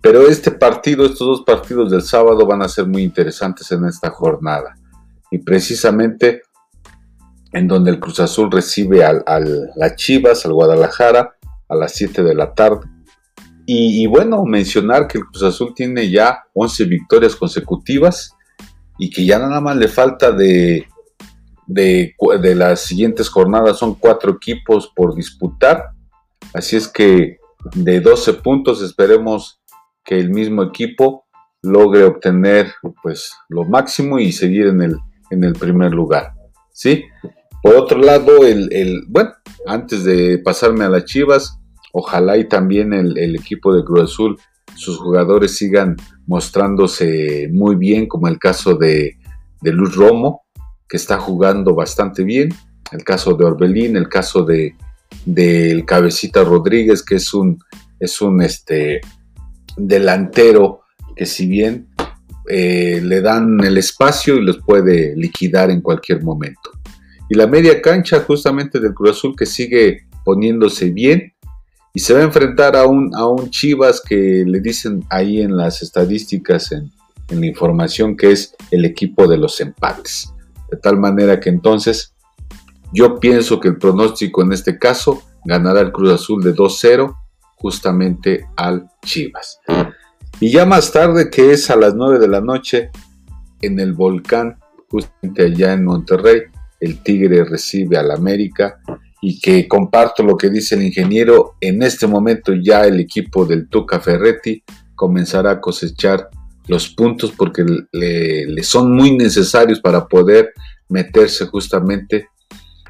Pero 0.00 0.28
este 0.28 0.50
partido, 0.50 1.06
estos 1.06 1.26
dos 1.26 1.42
partidos 1.46 1.90
del 1.90 2.02
sábado 2.02 2.46
van 2.46 2.62
a 2.62 2.68
ser 2.68 2.86
muy 2.86 3.02
interesantes 3.02 3.72
en 3.72 3.86
esta 3.86 4.10
jornada. 4.10 4.76
Y 5.30 5.38
precisamente 5.38 6.42
en 7.54 7.68
donde 7.68 7.92
el 7.92 8.00
Cruz 8.00 8.20
Azul 8.20 8.50
recibe 8.50 9.04
al, 9.04 9.24
la 9.76 9.94
Chivas, 9.94 10.44
al 10.44 10.52
Guadalajara, 10.52 11.36
a 11.68 11.74
las 11.76 11.92
7 11.94 12.22
de 12.22 12.34
la 12.34 12.52
tarde. 12.52 12.86
Y, 13.66 14.06
bueno, 14.08 14.44
mencionar 14.44 15.06
que 15.06 15.18
el 15.18 15.24
Cruz 15.24 15.42
Azul 15.44 15.72
tiene 15.74 16.10
ya 16.10 16.42
11 16.52 16.84
victorias 16.84 17.34
consecutivas 17.34 18.34
y 18.98 19.08
que 19.08 19.24
ya 19.24 19.38
nada 19.38 19.58
más 19.62 19.76
le 19.76 19.88
falta 19.88 20.32
de, 20.32 20.86
de, 21.66 22.14
de 22.40 22.54
las 22.54 22.80
siguientes 22.82 23.28
jornadas, 23.28 23.78
son 23.78 23.94
cuatro 23.94 24.32
equipos 24.32 24.90
por 24.94 25.14
disputar. 25.14 25.90
Así 26.52 26.76
es 26.76 26.88
que 26.88 27.38
de 27.74 28.00
12 28.00 28.34
puntos 28.34 28.82
esperemos 28.82 29.60
que 30.04 30.18
el 30.18 30.30
mismo 30.30 30.62
equipo 30.62 31.24
logre 31.62 32.04
obtener 32.04 32.72
pues 33.02 33.32
lo 33.48 33.64
máximo 33.64 34.18
y 34.18 34.32
seguir 34.32 34.66
en 34.66 34.82
el, 34.82 34.96
en 35.30 35.44
el 35.44 35.54
primer 35.54 35.92
lugar. 35.92 36.34
¿sí? 36.72 37.04
Por 37.62 37.76
otro 37.76 37.98
lado, 37.98 38.44
el, 38.44 39.04
bueno, 39.08 39.30
antes 39.66 40.04
de 40.04 40.38
pasarme 40.38 40.84
a 40.84 40.90
las 40.90 41.06
Chivas, 41.06 41.58
ojalá 41.92 42.36
y 42.36 42.46
también 42.46 42.92
el, 42.92 43.34
equipo 43.34 43.74
de 43.74 43.82
Cruz 43.82 44.12
Azul, 44.12 44.38
sus 44.76 44.98
jugadores 44.98 45.56
sigan 45.56 45.96
mostrándose 46.26 47.48
muy 47.50 47.76
bien, 47.76 48.06
como 48.06 48.28
el 48.28 48.38
caso 48.38 48.74
de, 48.74 49.16
de 49.62 49.72
Luz 49.72 49.94
Romo, 49.96 50.43
que 50.88 50.96
está 50.96 51.18
jugando 51.18 51.74
bastante 51.74 52.24
bien, 52.24 52.50
el 52.92 53.04
caso 53.04 53.34
de 53.34 53.44
Orbelín, 53.44 53.96
el 53.96 54.08
caso 54.08 54.44
de 54.44 54.74
del 55.24 55.84
Cabecita 55.84 56.42
Rodríguez, 56.42 57.02
que 57.02 57.16
es 57.16 57.32
un, 57.32 57.58
es 58.00 58.20
un 58.20 58.42
este, 58.42 59.00
delantero 59.76 60.80
que 61.14 61.24
si 61.24 61.46
bien 61.46 61.88
eh, 62.48 63.00
le 63.02 63.20
dan 63.20 63.62
el 63.62 63.78
espacio 63.78 64.36
y 64.36 64.42
los 64.42 64.58
puede 64.58 65.14
liquidar 65.16 65.70
en 65.70 65.80
cualquier 65.80 66.22
momento 66.22 66.72
y 67.28 67.34
la 67.34 67.46
media 67.46 67.80
cancha 67.80 68.20
justamente 68.20 68.80
del 68.80 68.94
Cruz 68.94 69.12
Azul 69.12 69.34
que 69.36 69.46
sigue 69.46 70.06
poniéndose 70.24 70.90
bien 70.90 71.32
y 71.94 72.00
se 72.00 72.12
va 72.12 72.20
a 72.20 72.24
enfrentar 72.24 72.76
a 72.76 72.86
un, 72.86 73.14
a 73.14 73.26
un 73.26 73.50
Chivas 73.50 74.02
que 74.06 74.44
le 74.46 74.60
dicen 74.60 75.04
ahí 75.10 75.40
en 75.40 75.56
las 75.56 75.80
estadísticas, 75.80 76.72
en, 76.72 76.90
en 77.28 77.40
la 77.40 77.46
información, 77.46 78.16
que 78.16 78.32
es 78.32 78.54
el 78.72 78.84
equipo 78.84 79.28
de 79.28 79.38
los 79.38 79.60
empates. 79.60 80.33
De 80.74 80.80
tal 80.80 80.98
manera 80.98 81.38
que 81.38 81.50
entonces 81.50 82.16
yo 82.92 83.20
pienso 83.20 83.60
que 83.60 83.68
el 83.68 83.78
pronóstico 83.78 84.42
en 84.42 84.52
este 84.52 84.76
caso 84.76 85.22
ganará 85.44 85.80
el 85.80 85.92
Cruz 85.92 86.10
Azul 86.10 86.42
de 86.42 86.52
2-0 86.52 87.14
justamente 87.54 88.48
al 88.56 88.88
Chivas. 89.04 89.60
Y 90.40 90.50
ya 90.50 90.66
más 90.66 90.90
tarde, 90.90 91.30
que 91.30 91.52
es 91.52 91.70
a 91.70 91.76
las 91.76 91.94
9 91.94 92.18
de 92.18 92.26
la 92.26 92.40
noche, 92.40 92.90
en 93.60 93.78
el 93.78 93.92
volcán, 93.92 94.58
justamente 94.90 95.44
allá 95.44 95.74
en 95.74 95.84
Monterrey, 95.84 96.42
el 96.80 96.98
Tigre 97.04 97.44
recibe 97.44 97.96
al 97.96 98.10
América 98.10 98.80
y 99.22 99.40
que 99.40 99.68
comparto 99.68 100.24
lo 100.24 100.36
que 100.36 100.50
dice 100.50 100.74
el 100.74 100.82
ingeniero, 100.82 101.54
en 101.60 101.84
este 101.84 102.08
momento 102.08 102.52
ya 102.52 102.84
el 102.84 102.98
equipo 102.98 103.46
del 103.46 103.68
Tuca 103.68 104.00
Ferretti 104.00 104.64
comenzará 104.96 105.52
a 105.52 105.60
cosechar 105.60 106.30
los 106.66 106.88
puntos 106.88 107.32
porque 107.36 107.64
le, 107.92 108.62
son 108.62 108.94
muy 108.94 109.16
necesarios 109.16 109.80
para 109.80 110.06
poder 110.06 110.52
meterse 110.88 111.46
justamente 111.46 112.28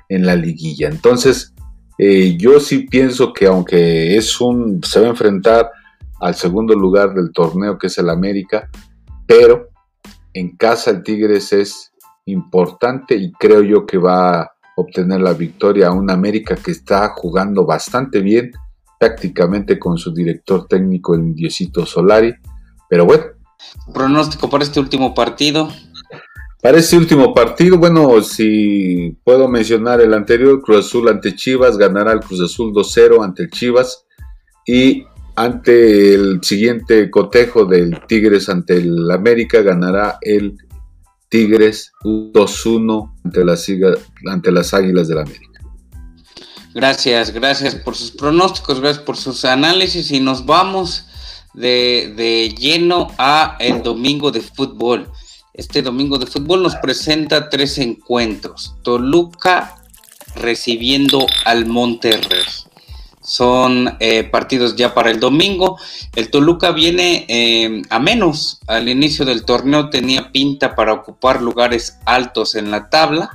en 0.08 0.26
la 0.26 0.36
liguilla. 0.36 0.88
Entonces, 0.88 1.54
eh, 1.98 2.36
yo 2.38 2.60
sí 2.60 2.86
pienso 2.88 3.32
que 3.32 3.46
aunque 3.46 4.16
es 4.16 4.40
un, 4.40 4.82
se 4.82 5.00
va 5.00 5.06
a 5.06 5.10
enfrentar 5.10 5.70
al 6.20 6.34
segundo 6.34 6.74
lugar 6.74 7.14
del 7.14 7.32
torneo 7.32 7.78
que 7.78 7.88
es 7.88 7.98
el 7.98 8.10
América, 8.10 8.70
pero 9.26 9.68
en 10.32 10.56
casa 10.56 10.90
el 10.90 11.02
Tigres 11.02 11.52
es 11.52 11.92
importante 12.26 13.14
y 13.16 13.32
creo 13.32 13.62
yo 13.62 13.86
que 13.86 13.98
va 13.98 14.42
a 14.42 14.50
obtener 14.76 15.20
la 15.20 15.34
victoria 15.34 15.88
a 15.88 15.92
un 15.92 16.10
América 16.10 16.56
que 16.56 16.72
está 16.72 17.08
jugando 17.10 17.64
bastante 17.64 18.20
bien, 18.20 18.50
prácticamente 18.98 19.78
con 19.78 19.98
su 19.98 20.12
director 20.12 20.66
técnico, 20.66 21.14
el 21.14 21.34
Diosito 21.34 21.84
Solari. 21.86 22.34
Pero 22.88 23.06
bueno. 23.06 23.24
Pronóstico 23.92 24.48
para 24.48 24.64
este 24.64 24.80
último 24.80 25.14
partido. 25.14 25.68
Para 26.62 26.78
este 26.78 26.96
último 26.96 27.34
partido, 27.34 27.76
bueno, 27.76 28.22
si 28.22 29.18
puedo 29.22 29.48
mencionar 29.48 30.00
el 30.00 30.14
anterior, 30.14 30.62
Cruz 30.62 30.86
Azul 30.86 31.08
ante 31.08 31.36
Chivas, 31.36 31.76
ganará 31.76 32.12
el 32.12 32.20
Cruz 32.20 32.40
Azul 32.40 32.72
2-0 32.72 33.22
ante 33.22 33.42
el 33.42 33.50
Chivas 33.50 34.06
y 34.66 35.04
ante 35.36 36.14
el 36.14 36.42
siguiente 36.42 37.10
cotejo 37.10 37.64
del 37.66 38.00
Tigres 38.06 38.48
ante 38.48 38.76
el 38.76 39.10
América 39.10 39.60
ganará 39.62 40.18
el 40.22 40.56
Tigres 41.28 41.92
2-1 42.04 43.12
ante 43.24 43.44
las, 43.44 43.66
ante 44.30 44.52
las 44.52 44.72
Águilas 44.72 45.08
del 45.08 45.16
la 45.16 45.22
América. 45.22 45.60
Gracias, 46.74 47.32
gracias 47.32 47.74
por 47.74 47.94
sus 47.94 48.10
pronósticos, 48.10 48.80
gracias 48.80 49.04
por 49.04 49.16
sus 49.16 49.44
análisis 49.44 50.10
y 50.10 50.20
nos 50.20 50.46
vamos 50.46 51.08
de, 51.54 52.12
de 52.16 52.54
lleno 52.58 53.08
a 53.18 53.56
el 53.58 53.82
domingo 53.82 54.30
de 54.30 54.40
fútbol. 54.40 55.10
Este 55.52 55.82
domingo 55.82 56.18
de 56.18 56.26
fútbol 56.26 56.62
nos 56.62 56.76
presenta 56.76 57.48
tres 57.48 57.78
encuentros. 57.78 58.74
Toluca 58.82 59.76
recibiendo 60.34 61.26
al 61.44 61.66
Monterrey 61.66 62.42
son 63.24 63.96
eh, 64.00 64.24
partidos 64.24 64.76
ya 64.76 64.92
para 64.92 65.10
el 65.10 65.18
domingo. 65.18 65.78
El 66.14 66.30
Toluca 66.30 66.72
viene 66.72 67.24
eh, 67.28 67.82
a 67.88 67.98
menos. 67.98 68.60
Al 68.66 68.88
inicio 68.88 69.24
del 69.24 69.44
torneo 69.44 69.88
tenía 69.88 70.30
pinta 70.30 70.74
para 70.76 70.92
ocupar 70.92 71.40
lugares 71.40 71.98
altos 72.04 72.54
en 72.54 72.70
la 72.70 72.90
tabla. 72.90 73.30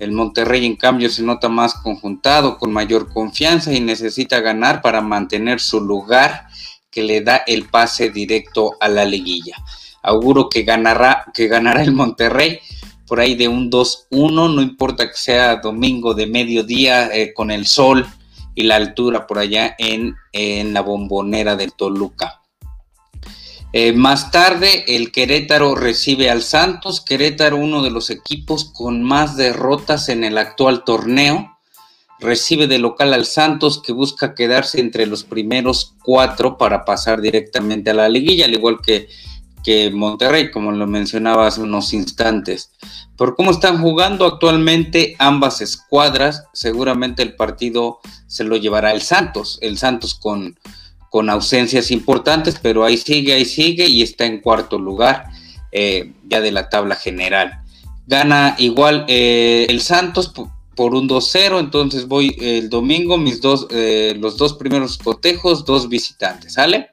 El 0.00 0.10
Monterrey, 0.10 0.66
en 0.66 0.76
cambio, 0.76 1.08
se 1.08 1.22
nota 1.22 1.48
más 1.48 1.74
conjuntado, 1.74 2.58
con 2.58 2.72
mayor 2.72 3.10
confianza 3.10 3.72
y 3.72 3.80
necesita 3.80 4.40
ganar 4.40 4.82
para 4.82 5.00
mantener 5.00 5.60
su 5.60 5.80
lugar 5.80 6.48
que 6.96 7.02
le 7.02 7.20
da 7.20 7.42
el 7.46 7.68
pase 7.68 8.08
directo 8.08 8.78
a 8.80 8.88
la 8.88 9.04
liguilla. 9.04 9.54
Auguro 10.02 10.48
que 10.48 10.62
ganará, 10.62 11.26
que 11.34 11.46
ganará 11.46 11.82
el 11.82 11.92
Monterrey 11.92 12.58
por 13.06 13.20
ahí 13.20 13.34
de 13.34 13.48
un 13.48 13.70
2-1, 13.70 14.54
no 14.54 14.62
importa 14.62 15.06
que 15.06 15.16
sea 15.18 15.56
domingo 15.56 16.14
de 16.14 16.26
mediodía 16.26 17.14
eh, 17.14 17.34
con 17.34 17.50
el 17.50 17.66
sol 17.66 18.06
y 18.54 18.62
la 18.62 18.76
altura 18.76 19.26
por 19.26 19.38
allá 19.38 19.76
en, 19.78 20.14
en 20.32 20.72
la 20.72 20.80
bombonera 20.80 21.54
del 21.54 21.74
Toluca. 21.74 22.40
Eh, 23.74 23.92
más 23.92 24.30
tarde, 24.30 24.96
el 24.96 25.12
Querétaro 25.12 25.74
recibe 25.74 26.30
al 26.30 26.42
Santos. 26.42 27.02
Querétaro, 27.02 27.58
uno 27.58 27.82
de 27.82 27.90
los 27.90 28.08
equipos 28.08 28.72
con 28.72 29.02
más 29.02 29.36
derrotas 29.36 30.08
en 30.08 30.24
el 30.24 30.38
actual 30.38 30.82
torneo. 30.82 31.55
Recibe 32.20 32.66
de 32.66 32.78
local 32.78 33.12
al 33.12 33.26
Santos, 33.26 33.82
que 33.82 33.92
busca 33.92 34.34
quedarse 34.34 34.80
entre 34.80 35.06
los 35.06 35.24
primeros 35.24 35.94
cuatro 36.02 36.56
para 36.58 36.84
pasar 36.84 37.20
directamente 37.20 37.90
a 37.90 37.94
la 37.94 38.08
liguilla, 38.08 38.46
al 38.46 38.54
igual 38.54 38.78
que, 38.84 39.08
que 39.62 39.90
Monterrey, 39.90 40.50
como 40.50 40.72
lo 40.72 40.86
mencionaba 40.86 41.46
hace 41.46 41.60
unos 41.60 41.92
instantes. 41.92 42.72
Por 43.16 43.36
cómo 43.36 43.50
están 43.50 43.80
jugando 43.80 44.26
actualmente 44.26 45.16
ambas 45.18 45.60
escuadras, 45.60 46.44
seguramente 46.52 47.22
el 47.22 47.34
partido 47.34 48.00
se 48.26 48.44
lo 48.44 48.56
llevará 48.56 48.92
el 48.92 49.02
Santos. 49.02 49.58
El 49.60 49.78
Santos 49.78 50.14
con 50.14 50.56
con 51.16 51.30
ausencias 51.30 51.90
importantes, 51.90 52.58
pero 52.60 52.84
ahí 52.84 52.98
sigue, 52.98 53.32
ahí 53.32 53.46
sigue 53.46 53.86
y 53.86 54.02
está 54.02 54.26
en 54.26 54.40
cuarto 54.40 54.78
lugar 54.78 55.30
eh, 55.72 56.12
ya 56.28 56.42
de 56.42 56.52
la 56.52 56.68
tabla 56.68 56.94
general. 56.94 57.62
Gana 58.06 58.54
igual 58.58 59.06
eh, 59.08 59.64
el 59.70 59.80
Santos 59.80 60.28
por, 60.76 60.94
un 60.94 61.08
2-0, 61.08 61.58
entonces 61.58 62.06
voy 62.06 62.36
el 62.40 62.68
domingo, 62.70 63.18
mis 63.18 63.40
dos, 63.40 63.66
eh, 63.70 64.16
los 64.18 64.36
dos 64.36 64.54
primeros 64.54 64.98
cotejos, 64.98 65.64
dos 65.64 65.88
visitantes, 65.88 66.54
¿sale? 66.54 66.90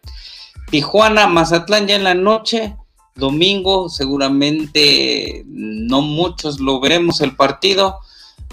Tijuana, 0.71 1.27
Mazatlán 1.27 1.87
ya 1.87 1.95
en 1.95 2.03
la 2.03 2.15
noche, 2.15 2.75
domingo, 3.15 3.89
seguramente 3.89 5.43
no 5.47 6.01
muchos 6.01 6.59
lo 6.59 6.79
veremos 6.79 7.21
el 7.21 7.35
partido, 7.35 7.99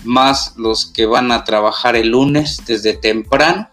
más 0.05 0.55
los 0.57 0.87
que 0.87 1.07
van 1.07 1.33
a 1.33 1.45
trabajar 1.45 1.97
el 1.97 2.09
lunes 2.09 2.63
desde 2.67 2.95
temprano. 2.95 3.69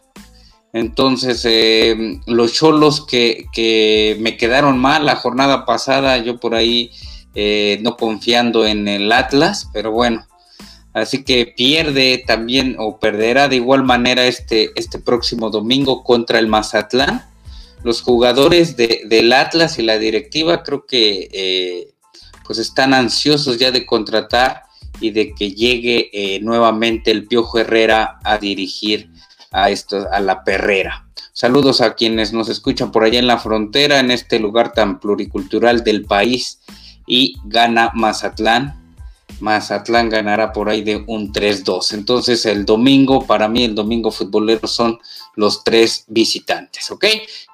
Entonces, 0.73 1.43
eh, 1.45 2.19
los 2.25 2.53
cholos 2.53 3.05
que, 3.05 4.17
me 4.19 4.37
quedaron 4.37 4.77
mal 4.77 5.05
la 5.05 5.15
jornada 5.15 5.65
pasada, 5.65 6.17
yo 6.17 6.39
por 6.39 6.55
ahí 6.55 6.91
eh, 7.35 7.79
no 7.81 7.97
confiando 7.97 8.65
en 8.65 8.87
el 8.87 9.11
Atlas, 9.11 9.69
pero 9.73 9.91
bueno, 9.91 10.25
así 11.01 11.23
que 11.23 11.53
pierde 11.55 12.23
también 12.25 12.75
o 12.79 12.99
perderá 12.99 13.47
de 13.47 13.57
igual 13.57 13.83
manera 13.83 14.25
este, 14.25 14.71
este 14.75 14.99
próximo 14.99 15.49
domingo 15.49 16.03
contra 16.03 16.39
el 16.39 16.47
Mazatlán. 16.47 17.25
Los 17.83 18.01
jugadores 18.01 18.75
del 18.75 19.33
Atlas 19.33 19.79
y 19.79 19.83
la 19.83 19.97
directiva 19.97 20.63
creo 20.63 20.85
que 20.85 21.29
eh, 21.31 21.93
pues 22.45 22.59
están 22.59 22.93
ansiosos 22.93 23.57
ya 23.57 23.71
de 23.71 23.85
contratar 23.85 24.63
y 24.99 25.11
de 25.11 25.33
que 25.35 25.51
llegue 25.51 26.39
nuevamente 26.41 27.11
el 27.11 27.27
Piojo 27.27 27.59
Herrera 27.59 28.19
a 28.23 28.37
dirigir 28.39 29.11
a, 29.51 29.69
esto, 29.69 30.07
a 30.11 30.19
la 30.19 30.43
perrera. 30.43 31.07
Saludos 31.33 31.81
a 31.81 31.93
quienes 31.93 32.33
nos 32.33 32.49
escuchan 32.49 32.91
por 32.91 33.03
allá 33.03 33.19
en 33.19 33.27
la 33.27 33.37
frontera, 33.37 33.99
en 33.99 34.09
este 34.09 34.39
lugar 34.39 34.73
tan 34.73 34.99
pluricultural 34.99 35.83
del 35.83 36.03
país. 36.03 36.61
Y 37.05 37.35
gana 37.45 37.91
Mazatlán. 37.93 38.86
Mazatlán 39.39 40.09
ganará 40.09 40.51
por 40.51 40.69
ahí 40.69 40.81
de 40.81 41.03
un 41.07 41.31
3-2. 41.31 41.93
Entonces 41.93 42.45
el 42.45 42.65
domingo, 42.65 43.25
para 43.25 43.47
mí 43.47 43.63
el 43.63 43.75
domingo 43.75 44.11
futbolero 44.11 44.67
son 44.67 44.99
los 45.35 45.63
tres 45.63 46.05
visitantes, 46.07 46.89
¿ok? 46.91 47.05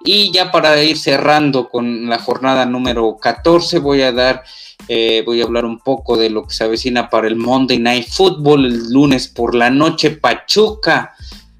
Y 0.05 0.31
ya 0.31 0.51
para 0.51 0.81
ir 0.81 0.97
cerrando 0.97 1.69
con 1.69 2.09
la 2.09 2.19
jornada 2.19 2.65
número 2.65 3.17
14, 3.17 3.79
voy 3.79 4.01
a 4.01 4.11
dar, 4.11 4.43
eh, 4.87 5.23
voy 5.25 5.41
a 5.41 5.45
hablar 5.45 5.65
un 5.65 5.79
poco 5.79 6.15
de 6.17 6.29
lo 6.29 6.47
que 6.47 6.53
se 6.53 6.63
avecina 6.63 7.09
para 7.09 7.27
el 7.27 7.35
Monday 7.35 7.79
Night 7.79 8.07
Football 8.07 8.65
el 8.65 8.89
lunes 8.91 9.27
por 9.27 9.53
la 9.53 9.69
noche. 9.69 10.11
Pachuca 10.11 11.13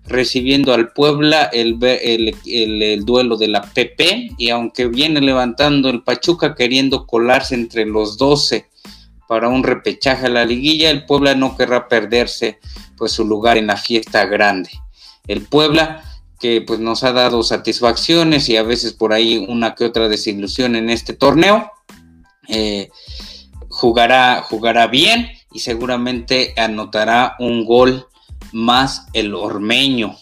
recibiendo 0.05 0.73
al 0.73 0.91
Puebla 0.91 1.49
el, 1.53 1.77
el, 2.45 3.05
duelo 3.05 3.37
de 3.37 3.47
la 3.47 3.61
PP 3.61 4.31
y 4.37 4.49
aunque 4.49 4.87
viene 4.87 5.21
levantando 5.21 5.89
el 5.89 6.03
Pachuca 6.03 6.55
queriendo 6.55 7.07
colarse 7.07 7.55
entre 7.55 7.85
los 7.85 8.17
12 8.17 8.72
para 9.33 9.47
un 9.47 9.63
repechaje 9.63 10.27
a 10.27 10.29
la 10.29 10.45
liguilla, 10.45 10.91
el 10.91 11.07
Puebla 11.07 11.33
no 11.33 11.57
querrá 11.57 11.87
perderse 11.87 12.59
pues 12.95 13.13
su 13.13 13.25
lugar 13.25 13.57
en 13.57 13.65
la 13.65 13.77
fiesta 13.77 14.27
grande. 14.27 14.69
El 15.27 15.41
Puebla 15.41 16.03
que 16.39 16.61
pues 16.61 16.79
nos 16.79 17.03
ha 17.03 17.13
dado 17.13 17.41
satisfacciones 17.41 18.47
y 18.47 18.57
a 18.57 18.61
veces 18.61 18.93
por 18.93 19.11
ahí 19.11 19.43
una 19.49 19.73
que 19.73 19.85
otra 19.85 20.07
desilusión 20.07 20.75
en 20.75 20.91
este 20.91 21.13
torneo, 21.13 21.71
eh, 22.47 22.91
jugará, 23.69 24.43
jugará 24.43 24.85
bien 24.85 25.31
y 25.51 25.61
seguramente 25.61 26.53
anotará 26.55 27.35
un 27.39 27.65
gol 27.65 28.05
más 28.51 29.07
el 29.13 29.33
ormeño, 29.33 30.15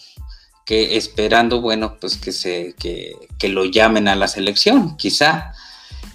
que 0.64 0.96
esperando, 0.96 1.60
bueno, 1.60 1.98
pues 2.00 2.16
que 2.16 2.32
se, 2.32 2.74
que, 2.78 3.48
lo 3.50 3.66
llamen 3.66 4.08
a 4.08 4.16
la 4.16 4.26
selección, 4.26 4.96
quizá. 4.96 5.52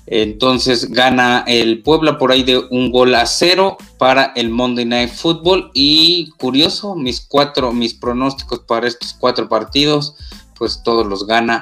Entonces 0.10 0.90
gana 0.90 1.44
el 1.48 1.84
Puebla 1.84 2.18
por 2.18 2.32
ahí 2.32 2.42
de 2.44 2.58
un 2.58 2.92
gol 2.92 3.14
a 3.14 3.26
cero 3.26 3.78
para 3.98 4.32
el 4.36 4.50
Monday 4.50 4.86
Night 4.86 5.12
Football. 5.12 5.70
Y 5.74 6.30
curioso, 6.38 6.96
mis 6.96 7.20
cuatro, 7.20 7.74
mis 7.74 7.94
pronósticos 7.94 8.60
para 8.60 8.88
estos 8.88 9.14
cuatro 9.14 9.50
partidos, 9.50 10.16
pues 10.58 10.82
todos 10.82 11.06
los 11.06 11.28
gana, 11.28 11.62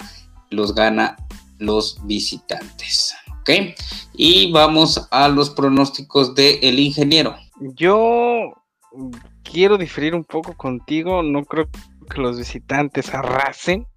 los 0.52 0.76
gana 0.76 1.18
los 1.58 1.98
visitantes. 2.06 3.16
¿Ok? 3.40 3.50
Y 4.14 4.52
vamos 4.52 5.08
a 5.10 5.28
los 5.28 5.50
pronósticos 5.50 6.36
del 6.36 6.60
el 6.62 6.80
ingeniero. 6.80 7.36
Yo 7.76 8.54
quiero 9.44 9.80
diferir 9.80 10.14
un 10.14 10.24
poco 10.24 10.54
contigo. 10.56 11.24
No 11.24 11.46
creo 11.46 11.68
que 12.10 12.22
los 12.22 12.38
visitantes 12.38 13.12
arrasen. 13.14 13.88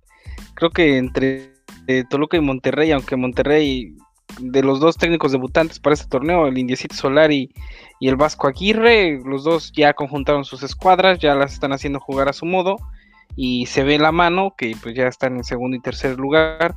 Creo 0.55 0.71
que 0.71 0.97
entre 0.97 1.55
eh, 1.87 2.05
Toluca 2.09 2.37
y 2.37 2.41
Monterrey, 2.41 2.93
aunque 2.93 3.17
Monterrey, 3.17 3.95
de 4.41 4.63
los 4.63 4.81
dos 4.81 4.97
técnicos 4.97 5.33
debutantes 5.33 5.79
para 5.79 5.95
este 5.95 6.09
torneo, 6.09 6.47
el 6.47 6.59
Indiecito 6.59 6.95
Solari 6.95 7.53
y 8.01 8.09
el 8.09 8.17
Vasco 8.17 8.47
Aguirre, 8.47 9.21
los 9.25 9.45
dos 9.45 9.73
ya 9.73 9.95
conjuntaron 9.95 10.45
sus 10.45 10.63
escuadras, 10.63 11.19
ya 11.19 11.35
las 11.35 11.53
están 11.53 11.73
haciendo 11.73 12.01
jugar 12.01 12.29
a 12.29 12.33
su 12.33 12.47
modo. 12.47 12.77
Y 13.37 13.67
se 13.67 13.85
ve 13.85 13.99
la 13.99 14.11
mano, 14.11 14.55
que 14.57 14.75
pues 14.83 14.97
ya 14.97 15.07
están 15.07 15.37
en 15.37 15.45
segundo 15.45 15.77
y 15.77 15.81
tercer 15.81 16.19
lugar. 16.19 16.75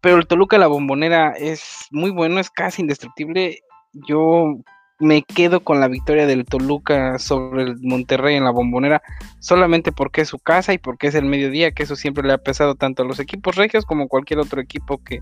Pero 0.00 0.16
el 0.16 0.26
Toluca, 0.26 0.58
la 0.58 0.66
bombonera, 0.66 1.32
es 1.32 1.86
muy 1.90 2.10
bueno, 2.10 2.40
es 2.40 2.50
casi 2.50 2.82
indestructible. 2.82 3.60
Yo 3.92 4.56
me 4.98 5.22
quedo 5.22 5.64
con 5.64 5.80
la 5.80 5.88
victoria 5.88 6.26
del 6.26 6.44
Toluca 6.44 7.18
sobre 7.18 7.64
el 7.64 7.76
Monterrey 7.80 8.36
en 8.36 8.44
la 8.44 8.50
bombonera, 8.50 9.02
solamente 9.40 9.90
porque 9.90 10.20
es 10.20 10.28
su 10.28 10.38
casa 10.38 10.72
y 10.72 10.78
porque 10.78 11.08
es 11.08 11.14
el 11.14 11.24
mediodía, 11.24 11.72
que 11.72 11.82
eso 11.82 11.96
siempre 11.96 12.26
le 12.26 12.34
ha 12.34 12.38
pesado 12.38 12.74
tanto 12.74 13.02
a 13.02 13.06
los 13.06 13.18
equipos 13.18 13.56
regios 13.56 13.84
como 13.84 14.08
cualquier 14.08 14.40
otro 14.40 14.60
equipo 14.60 15.02
que 15.02 15.20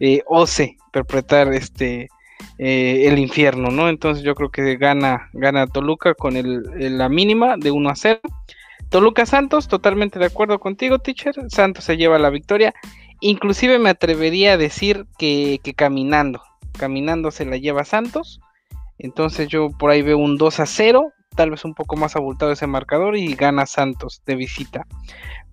eh, 0.00 0.22
ose 0.26 0.76
perpetrar 0.92 1.52
este 1.52 2.08
eh, 2.58 3.06
el 3.06 3.18
infierno, 3.18 3.70
¿no? 3.70 3.88
Entonces 3.88 4.24
yo 4.24 4.34
creo 4.34 4.50
que 4.50 4.76
gana, 4.76 5.30
gana 5.32 5.66
Toluca 5.66 6.14
con 6.14 6.36
el, 6.36 6.62
la 6.98 7.08
mínima 7.08 7.56
de 7.56 7.70
1 7.70 7.88
a 7.88 7.94
0. 7.94 8.20
Toluca 8.88 9.26
Santos, 9.26 9.68
totalmente 9.68 10.18
de 10.18 10.26
acuerdo 10.26 10.58
contigo, 10.58 10.98
teacher. 10.98 11.34
Santos 11.48 11.84
se 11.84 11.96
lleva 11.96 12.18
la 12.18 12.30
victoria. 12.30 12.74
Inclusive 13.20 13.78
me 13.78 13.90
atrevería 13.90 14.54
a 14.54 14.56
decir 14.56 15.06
que, 15.18 15.60
que 15.62 15.74
caminando, 15.74 16.42
caminando 16.78 17.30
se 17.30 17.44
la 17.44 17.56
lleva 17.56 17.84
Santos. 17.84 18.40
Entonces 18.98 19.48
yo 19.48 19.70
por 19.70 19.90
ahí 19.90 20.02
veo 20.02 20.18
un 20.18 20.36
2 20.36 20.60
a 20.60 20.66
0, 20.66 21.12
tal 21.38 21.52
vez 21.52 21.64
un 21.64 21.72
poco 21.72 21.94
más 21.94 22.16
abultado 22.16 22.50
ese 22.50 22.66
marcador 22.66 23.16
y 23.16 23.32
gana 23.36 23.64
Santos 23.64 24.22
de 24.26 24.34
visita. 24.34 24.84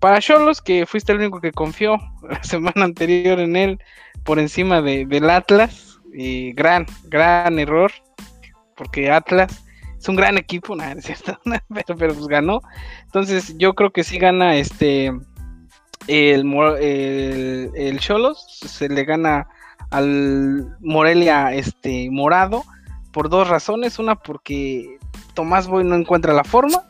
Para 0.00 0.20
Cholos, 0.20 0.60
que 0.60 0.84
fuiste 0.84 1.12
el 1.12 1.18
único 1.18 1.40
que 1.40 1.52
confió 1.52 1.98
la 2.28 2.42
semana 2.42 2.84
anterior 2.84 3.38
en 3.38 3.54
él 3.54 3.78
por 4.24 4.40
encima 4.40 4.82
de, 4.82 5.06
del 5.06 5.30
Atlas, 5.30 6.00
y 6.12 6.52
gran, 6.54 6.86
gran 7.04 7.60
error, 7.60 7.92
porque 8.74 9.12
Atlas 9.12 9.62
es 9.96 10.08
un 10.08 10.16
gran 10.16 10.38
equipo, 10.38 10.74
nada, 10.76 11.00
cierto, 11.00 11.38
pero, 11.44 11.96
pero, 11.96 12.14
pues 12.14 12.26
ganó. 12.26 12.62
Entonces 13.04 13.56
yo 13.56 13.74
creo 13.74 13.92
que 13.92 14.02
sí 14.02 14.18
gana 14.18 14.56
este 14.56 15.12
el, 16.08 16.52
el, 16.80 17.70
el 17.76 18.00
Cholos, 18.00 18.44
se 18.48 18.88
le 18.88 19.04
gana 19.04 19.46
al 19.90 20.76
Morelia 20.80 21.54
este 21.54 22.08
morado 22.10 22.64
por 23.16 23.30
dos 23.30 23.48
razones. 23.48 23.98
Una, 23.98 24.14
porque 24.16 24.98
Tomás 25.32 25.68
Boy 25.68 25.84
no 25.84 25.94
encuentra 25.94 26.34
la 26.34 26.44
forma. 26.44 26.82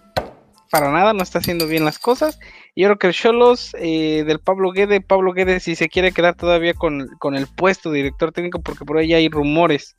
Para 0.73 0.91
nada, 0.91 1.12
no 1.12 1.23
está 1.23 1.39
haciendo 1.39 1.69
bien 1.69 1.85
las 1.85 2.01
cosas. 2.01 2.41
Y 2.75 2.83
yo 2.83 2.89
creo 2.89 2.99
que 2.99 3.07
el 3.07 3.12
Cholos 3.12 3.77
eh, 3.79 4.25
del 4.27 4.41
Pablo 4.41 4.73
Guede, 4.73 5.01
Pablo 5.01 5.33
Guede, 5.33 5.61
si 5.61 5.77
se 5.77 5.89
quiere 5.89 6.11
quedar 6.11 6.35
todavía 6.35 6.75
con, 6.75 7.07
el 7.37 7.47
puesto 7.47 7.93
de 7.93 7.99
director 7.99 8.33
técnico, 8.33 8.61
porque 8.61 8.85
por 8.85 8.99
ahí 8.99 9.15
hay 9.15 9.29
rumores 9.29 9.95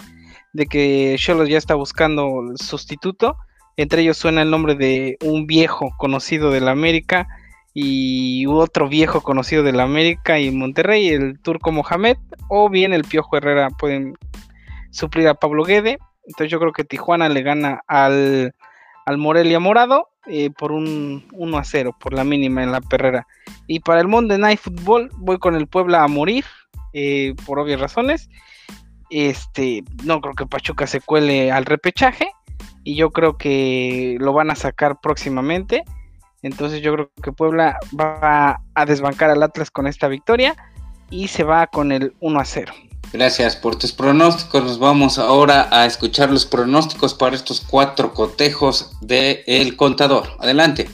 de 0.52 0.66
que 0.66 1.16
Cholos 1.18 1.48
ya 1.48 1.58
está 1.58 1.76
buscando 1.76 2.30
sustituto. 2.56 3.38
Entre 3.78 4.02
ellos 4.02 4.18
suena 4.18 4.42
el 4.42 4.52
nombre 4.52 4.76
de 4.76 5.18
un 5.24 5.48
viejo 5.48 5.94
conocido 5.98 6.52
de 6.52 6.60
la 6.60 6.72
América 6.72 7.30
y 7.74 8.46
otro 8.48 8.90
viejo 8.90 9.22
conocido 9.22 9.64
de 9.64 9.72
la 9.72 9.84
América 9.84 10.42
y 10.42 10.52
Monterrey, 10.52 11.08
el 11.08 11.40
turco 11.40 11.72
Mohamed, 11.72 12.18
o 12.50 12.70
bien 12.70 12.92
el 12.92 13.06
Piojo 13.06 13.38
Herrera 13.38 13.70
pueden 13.70 14.14
suplir 14.92 15.30
a 15.30 15.36
Pablo 15.36 15.64
Guede. 15.64 16.00
Entonces 16.28 16.52
yo 16.52 16.60
creo 16.60 16.74
que 16.74 16.84
Tijuana 16.84 17.30
le 17.30 17.42
gana 17.42 17.82
al, 17.88 18.54
al 19.06 19.18
Morelia 19.18 19.60
Morado 19.60 20.10
eh, 20.28 20.50
por 20.50 20.74
un 20.74 21.26
1 21.32 21.58
a 21.58 21.64
0, 21.64 21.96
por 21.98 22.14
la 22.14 22.26
mínima 22.26 22.62
en 22.62 22.72
la 22.72 22.82
perrera. 22.82 23.26
Y 23.66 23.80
para 23.80 24.02
el 24.02 24.08
Monday 24.08 24.38
Night 24.38 24.60
Football 24.60 25.10
voy 25.16 25.40
con 25.40 25.56
el 25.56 25.68
Puebla 25.68 26.04
a 26.04 26.08
morir, 26.08 26.44
eh, 26.94 27.34
por 27.46 27.60
obvias 27.60 27.80
razones. 27.80 28.30
Este, 29.10 29.84
no 30.04 30.20
creo 30.20 30.36
que 30.36 30.46
Pachuca 30.46 30.86
se 30.86 31.00
cuele 31.00 31.50
al 31.52 31.66
repechaje 31.66 32.30
y 32.84 32.96
yo 32.96 33.12
creo 33.12 33.38
que 33.38 34.18
lo 34.20 34.34
van 34.34 34.52
a 34.52 34.56
sacar 34.56 35.00
próximamente. 35.00 35.86
Entonces 36.42 36.82
yo 36.82 36.94
creo 36.94 37.12
que 37.24 37.32
Puebla 37.32 37.78
va 37.98 38.62
a 38.76 38.86
desbancar 38.86 39.30
al 39.30 39.44
Atlas 39.44 39.72
con 39.72 39.88
esta 39.88 40.10
victoria 40.10 40.56
y 41.10 41.30
se 41.30 41.44
va 41.44 41.68
con 41.68 41.94
el 41.94 42.14
1 42.20 42.40
a 42.40 42.46
0. 42.46 42.74
Gracias 43.14 43.56
por 43.56 43.78
tus 43.78 43.94
pronósticos. 43.94 44.64
Nos 44.64 44.80
vamos 44.80 45.18
ahora 45.18 45.70
a 45.72 45.86
escuchar 45.86 46.30
los 46.30 46.46
pronósticos 46.46 47.14
para 47.14 47.36
estos 47.36 47.62
cuatro 47.62 48.14
cotejos 48.14 48.92
del 49.02 49.40
el 49.48 49.76
contador. 49.78 50.28
Adelante. 50.40 50.90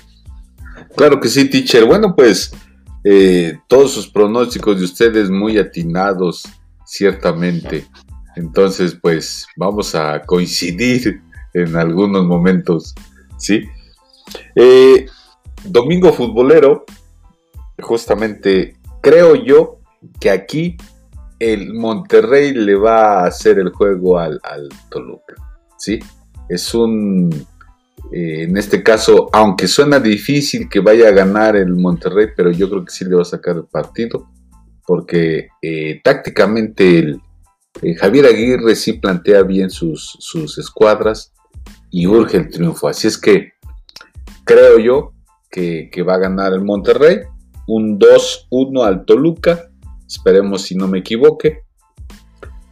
Claro 0.95 1.19
que 1.19 1.27
sí, 1.27 1.49
teacher. 1.49 1.85
Bueno, 1.85 2.15
pues 2.15 2.53
eh, 3.03 3.57
todos 3.67 3.91
sus 3.91 4.07
pronósticos 4.07 4.79
de 4.79 4.85
ustedes 4.85 5.29
muy 5.29 5.57
atinados, 5.57 6.43
ciertamente. 6.85 7.87
Entonces, 8.35 8.97
pues 9.01 9.47
vamos 9.57 9.95
a 9.95 10.21
coincidir 10.21 11.21
en 11.53 11.75
algunos 11.75 12.25
momentos, 12.25 12.93
¿sí? 13.37 13.63
Eh, 14.55 15.07
domingo 15.63 16.13
futbolero, 16.13 16.85
justamente 17.79 18.77
creo 19.01 19.35
yo 19.35 19.79
que 20.19 20.29
aquí 20.29 20.77
el 21.51 21.73
Monterrey 21.73 22.53
le 22.53 22.75
va 22.75 23.23
a 23.23 23.27
hacer 23.27 23.59
el 23.59 23.69
juego 23.71 24.17
al, 24.17 24.39
Toluca, 24.89 25.35
¿sí? 25.77 25.99
Es 26.47 26.73
un, 26.73 27.29
eh, 28.13 28.43
en 28.43 28.55
este 28.55 28.81
caso, 28.81 29.29
aunque 29.33 29.67
suena 29.67 29.99
difícil 29.99 30.69
que 30.69 30.79
vaya 30.79 31.09
a 31.09 31.11
ganar 31.11 31.57
el 31.57 31.75
Monterrey, 31.75 32.27
pero 32.35 32.51
yo 32.51 32.69
creo 32.69 32.85
que 32.85 32.93
sí 32.93 33.03
le 33.03 33.15
va 33.15 33.23
a 33.23 33.25
sacar 33.25 33.57
el 33.57 33.65
partido, 33.65 34.29
porque 34.87 35.49
eh, 35.61 35.99
tácticamente 36.01 36.99
el, 36.99 37.21
eh, 37.81 37.95
Javier 37.95 38.27
Aguirre 38.27 38.75
sí 38.75 38.93
plantea 38.93 39.43
bien 39.43 39.69
sus, 39.69 40.15
sus 40.19 40.57
escuadras 40.57 41.33
y 41.91 42.07
urge 42.07 42.37
el 42.37 42.49
triunfo, 42.49 42.87
así 42.87 43.07
es 43.07 43.17
que 43.17 43.51
creo 44.45 44.79
yo 44.79 45.13
que, 45.51 45.89
que 45.91 46.03
va 46.03 46.15
a 46.15 46.19
ganar 46.19 46.53
el 46.53 46.63
Monterrey, 46.63 47.19
un 47.67 47.99
2-1 47.99 48.85
al 48.85 49.05
Toluca, 49.05 49.69
Esperemos 50.13 50.61
si 50.61 50.75
no 50.75 50.87
me 50.87 50.99
equivoque. 50.99 51.63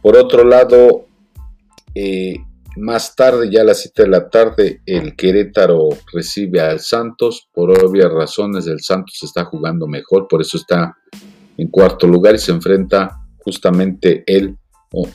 Por 0.00 0.16
otro 0.16 0.44
lado, 0.44 1.06
eh, 1.92 2.36
más 2.76 3.16
tarde, 3.16 3.50
ya 3.50 3.62
a 3.62 3.64
las 3.64 3.80
7 3.80 4.04
de 4.04 4.08
la 4.08 4.30
tarde, 4.30 4.80
el 4.86 5.16
Querétaro 5.16 5.88
recibe 6.12 6.60
al 6.60 6.78
Santos. 6.78 7.48
Por 7.52 7.70
obvias 7.70 8.10
razones, 8.12 8.66
el 8.68 8.80
Santos 8.80 9.18
está 9.22 9.44
jugando 9.44 9.88
mejor, 9.88 10.28
por 10.28 10.40
eso 10.40 10.56
está 10.56 10.96
en 11.58 11.68
cuarto 11.68 12.06
lugar 12.06 12.36
y 12.36 12.38
se 12.38 12.52
enfrenta 12.52 13.20
justamente 13.38 14.22
el, 14.26 14.56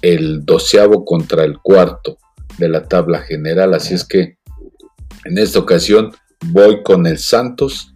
el 0.01 0.45
doceavo 0.45 1.05
contra 1.05 1.45
el 1.45 1.59
cuarto 1.59 2.17
de 2.57 2.67
la 2.67 2.83
tabla 2.83 3.21
general. 3.21 3.73
Así 3.73 3.93
es 3.93 4.05
que 4.05 4.37
en 5.23 5.37
esta 5.37 5.59
ocasión 5.59 6.11
voy 6.47 6.83
con 6.83 7.07
el 7.07 7.17
Santos 7.17 7.95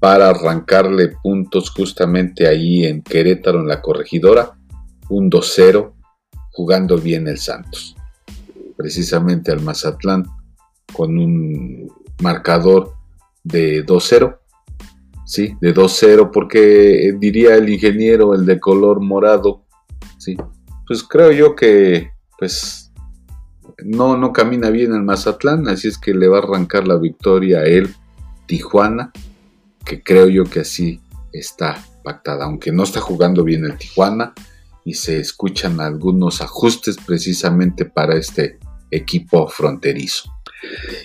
para 0.00 0.30
arrancarle 0.30 1.14
puntos 1.22 1.70
justamente 1.70 2.48
ahí 2.48 2.86
en 2.86 3.02
Querétaro, 3.02 3.60
en 3.60 3.68
la 3.68 3.82
corregidora, 3.82 4.58
un 5.10 5.30
2-0, 5.30 5.92
jugando 6.52 6.96
bien 6.96 7.28
el 7.28 7.38
Santos. 7.38 7.94
Precisamente 8.76 9.52
al 9.52 9.60
Mazatlán 9.60 10.24
con 10.92 11.18
un 11.18 11.92
marcador 12.22 12.94
de 13.44 13.84
2-0. 13.84 14.38
Sí, 15.26 15.54
de 15.60 15.74
2-0, 15.74 16.30
porque 16.32 17.14
diría 17.18 17.54
el 17.54 17.68
ingeniero, 17.68 18.34
el 18.34 18.46
de 18.46 18.58
color 18.58 19.00
morado, 19.00 19.64
sí. 20.18 20.36
Pues 20.88 21.04
creo 21.04 21.30
yo 21.30 21.54
que, 21.54 22.10
pues, 22.36 22.92
no, 23.84 24.16
no 24.16 24.32
camina 24.32 24.70
bien 24.70 24.92
el 24.92 25.02
Mazatlán, 25.02 25.68
así 25.68 25.86
es 25.86 25.98
que 25.98 26.14
le 26.14 26.26
va 26.26 26.38
a 26.38 26.42
arrancar 26.42 26.88
la 26.88 26.96
victoria 26.96 27.58
a 27.58 27.64
él, 27.64 27.94
Tijuana, 28.46 29.12
que 29.90 30.04
creo 30.04 30.28
yo 30.28 30.44
que 30.44 30.60
así 30.60 31.00
está 31.32 31.84
pactada, 32.04 32.44
aunque 32.44 32.70
no 32.70 32.84
está 32.84 33.00
jugando 33.00 33.42
bien 33.42 33.64
el 33.64 33.76
Tijuana 33.76 34.32
y 34.84 34.94
se 34.94 35.18
escuchan 35.18 35.80
algunos 35.80 36.40
ajustes 36.40 36.96
precisamente 37.04 37.86
para 37.86 38.16
este 38.16 38.60
equipo 38.92 39.48
fronterizo. 39.48 40.30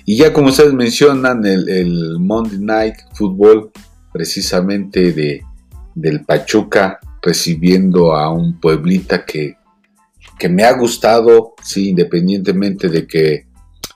Y 0.05 0.17
ya 0.17 0.31
como 0.31 0.49
ustedes 0.49 0.73
mencionan, 0.73 1.43
el, 1.47 2.19
Monday 2.19 2.59
Night 2.59 2.95
Football 3.15 3.71
precisamente 4.13 5.13
de, 5.13 5.41
del 5.95 6.23
Pachuca 6.23 6.99
recibiendo 7.23 8.15
a 8.15 8.29
un 8.29 8.59
Pueblita 8.59 9.25
que, 9.25 9.55
que 10.37 10.47
me 10.47 10.63
ha 10.63 10.77
gustado, 10.77 11.55
sí, 11.63 11.89
independientemente 11.89 12.89
de 12.89 13.07
que 13.07 13.47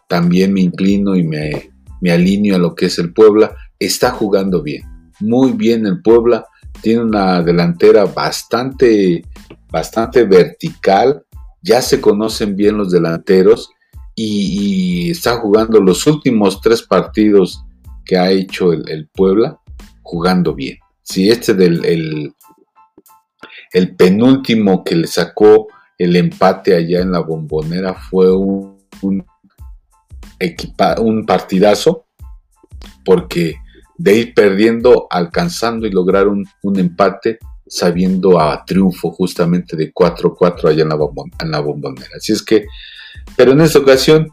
también 0.08 0.52
me 0.52 0.62
inclino 0.62 1.16
y 1.16 1.24
me, 1.24 1.74
me 2.02 2.12
alineo 2.12 2.56
a 2.56 2.60
lo 2.60 2.74
que 2.74 2.88
es 2.88 2.98
el 2.98 3.14
Puebla, 3.14 3.56
está 3.80 4.12
jugando 4.12 4.62
bien, 4.62 4.84
muy 5.20 5.54
bien 5.54 5.86
el 5.86 6.02
Puebla, 6.02 6.46
tiene 6.82 7.02
una 7.02 7.42
delantera 7.42 8.06
bastante, 8.06 9.24
bastante 9.72 10.24
vertical, 10.24 11.24
ya 11.62 11.82
se 11.82 12.00
conocen 12.00 12.56
bien 12.56 12.78
los 12.78 12.92
delanteros 12.92 13.70
y, 14.16 15.12
está 15.12 15.38
jugando 15.38 15.80
los 15.80 16.06
últimos 16.08 16.62
tres 16.62 16.82
partidos 16.84 17.64
que 18.06 18.18
ha 18.18 18.30
hecho 18.30 18.74
el, 18.74 19.08
Puebla, 19.14 19.60
jugando 20.02 20.54
bien. 20.54 20.78
Si 21.02 21.30
este 21.30 21.54
del 21.54 22.34
el, 23.72 23.96
penúltimo 23.96 24.84
que 24.84 24.96
le 24.96 25.08
sacó 25.08 25.68
el 25.98 26.16
empate 26.16 26.76
allá 26.76 27.02
en 27.02 27.12
la 27.12 27.20
bombonera 27.20 27.94
fue 27.94 28.36
un, 28.36 28.78
un, 29.02 29.26
un 31.00 31.26
partidazo 31.26 32.06
porque 33.04 33.56
de 34.00 34.16
ir 34.16 34.34
perdiendo, 34.34 35.08
alcanzando 35.10 35.86
y 35.86 35.92
lograr 35.92 36.30
un, 36.30 36.48
empate, 36.80 37.38
sabiendo 37.68 38.40
a 38.40 38.64
triunfo 38.64 39.12
justamente 39.12 39.76
de 39.76 39.94
4-4 39.94 40.70
allá 40.70 40.84
en 40.84 40.90
la, 40.90 40.98
en 41.42 41.52
la 41.52 41.60
bombonera. 41.60 42.16
Así 42.16 42.32
es 42.32 42.42
que, 42.42 42.66
pero 43.36 43.52
en 43.52 43.60
esta 43.60 43.80
ocasión, 43.80 44.30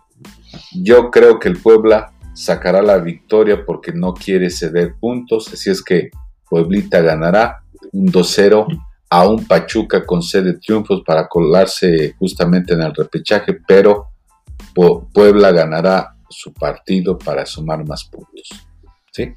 yo 0.72 1.10
creo 1.10 1.40
que 1.40 1.48
el 1.48 1.58
Puebla 1.58 2.12
sacará 2.32 2.80
la 2.80 2.98
victoria 2.98 3.66
porque 3.66 3.92
no 3.92 4.14
quiere 4.14 4.50
ceder 4.50 4.94
puntos, 5.00 5.52
así 5.52 5.68
es 5.68 5.82
que 5.82 6.10
Pueblita 6.48 7.00
ganará 7.00 7.64
un 7.92 8.06
2-0 8.06 8.68
a 9.10 9.28
un 9.28 9.48
Pachuca 9.48 10.06
con 10.06 10.22
sede 10.22 10.60
triunfos 10.60 11.02
para 11.04 11.26
colarse 11.26 12.14
justamente 12.20 12.74
en 12.74 12.82
el 12.82 12.94
repechaje, 12.94 13.58
pero 13.66 14.10
Puebla 15.12 15.50
ganará 15.50 16.14
su 16.30 16.52
partido 16.52 17.18
para 17.18 17.44
sumar 17.44 17.84
más 17.84 18.04
puntos. 18.04 18.48
¿Sí? 19.10 19.34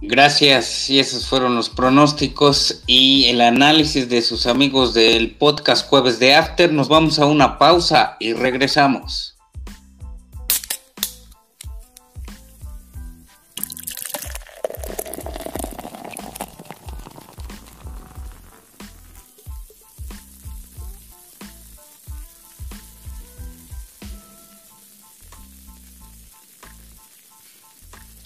Gracias, 0.00 0.88
y 0.90 1.00
esos 1.00 1.26
fueron 1.26 1.56
los 1.56 1.70
pronósticos 1.70 2.82
y 2.86 3.24
el 3.26 3.40
análisis 3.40 4.08
de 4.08 4.22
sus 4.22 4.46
amigos 4.46 4.94
del 4.94 5.32
podcast 5.36 5.88
Jueves 5.88 6.20
de 6.20 6.34
After. 6.34 6.72
Nos 6.72 6.88
vamos 6.88 7.18
a 7.18 7.26
una 7.26 7.58
pausa 7.58 8.16
y 8.20 8.32
regresamos. 8.32 9.37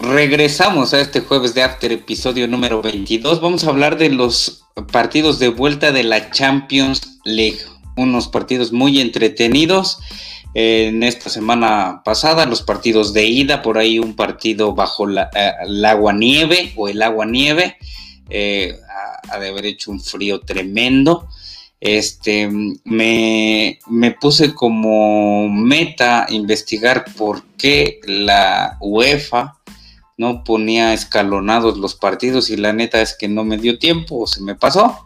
Regresamos 0.03 0.95
a 0.95 1.01
este 1.01 1.21
jueves 1.21 1.55
de 1.55 1.63
After, 1.63 1.93
episodio 1.93 2.49
número 2.49 2.83
22. 2.83 3.41
Vamos 3.41 3.63
a 3.63 3.69
hablar 3.69 3.97
de 3.97 4.11
los 4.11 4.65
partidos 4.91 5.39
de 5.39 5.49
vuelta 5.49 5.93
de 5.93 6.03
la 6.03 6.33
Champions 6.33 7.21
League. 7.25 7.61
Unos 7.97 8.27
partidos 8.27 8.73
muy 8.73 9.01
entretenidos. 9.01 10.01
En 10.55 11.05
esta 11.05 11.31
semana 11.31 12.03
pasada, 12.05 12.47
los 12.47 12.63
partidos 12.63 13.13
de 13.13 13.27
ida, 13.27 13.63
por 13.63 13.79
ahí 13.79 14.01
un 14.01 14.17
partido 14.17 14.75
bajo 14.75 15.07
la, 15.07 15.31
eh, 15.37 15.53
el 15.67 15.85
agua 15.85 16.13
nieve 16.13 16.73
o 16.75 16.89
el 16.89 17.01
agua 17.01 17.25
nieve. 17.25 17.77
Eh, 18.29 18.77
ha, 19.31 19.39
de 19.39 19.49
haber 19.51 19.67
hecho 19.67 19.93
un 19.93 20.01
frío 20.01 20.41
tremendo. 20.41 21.29
Este, 21.81 22.51
me, 22.85 23.79
me 23.87 24.11
puse 24.11 24.53
como 24.53 25.49
meta 25.49 26.27
investigar 26.29 27.05
por 27.17 27.45
qué 27.57 28.01
la 28.05 28.79
UEFA 28.81 29.62
no 30.17 30.45
ponía 30.45 30.93
escalonados 30.95 31.79
los 31.79 31.95
partidos 31.95 32.51
y 32.51 32.57
la 32.57 32.73
neta 32.73 33.01
es 33.01 33.17
que 33.17 33.29
no 33.29 33.45
me 33.45 33.59
dio 33.59 33.79
tiempo 33.79 34.21
o 34.21 34.27
se 34.27 34.43
me 34.43 34.55
pasó. 34.55 34.99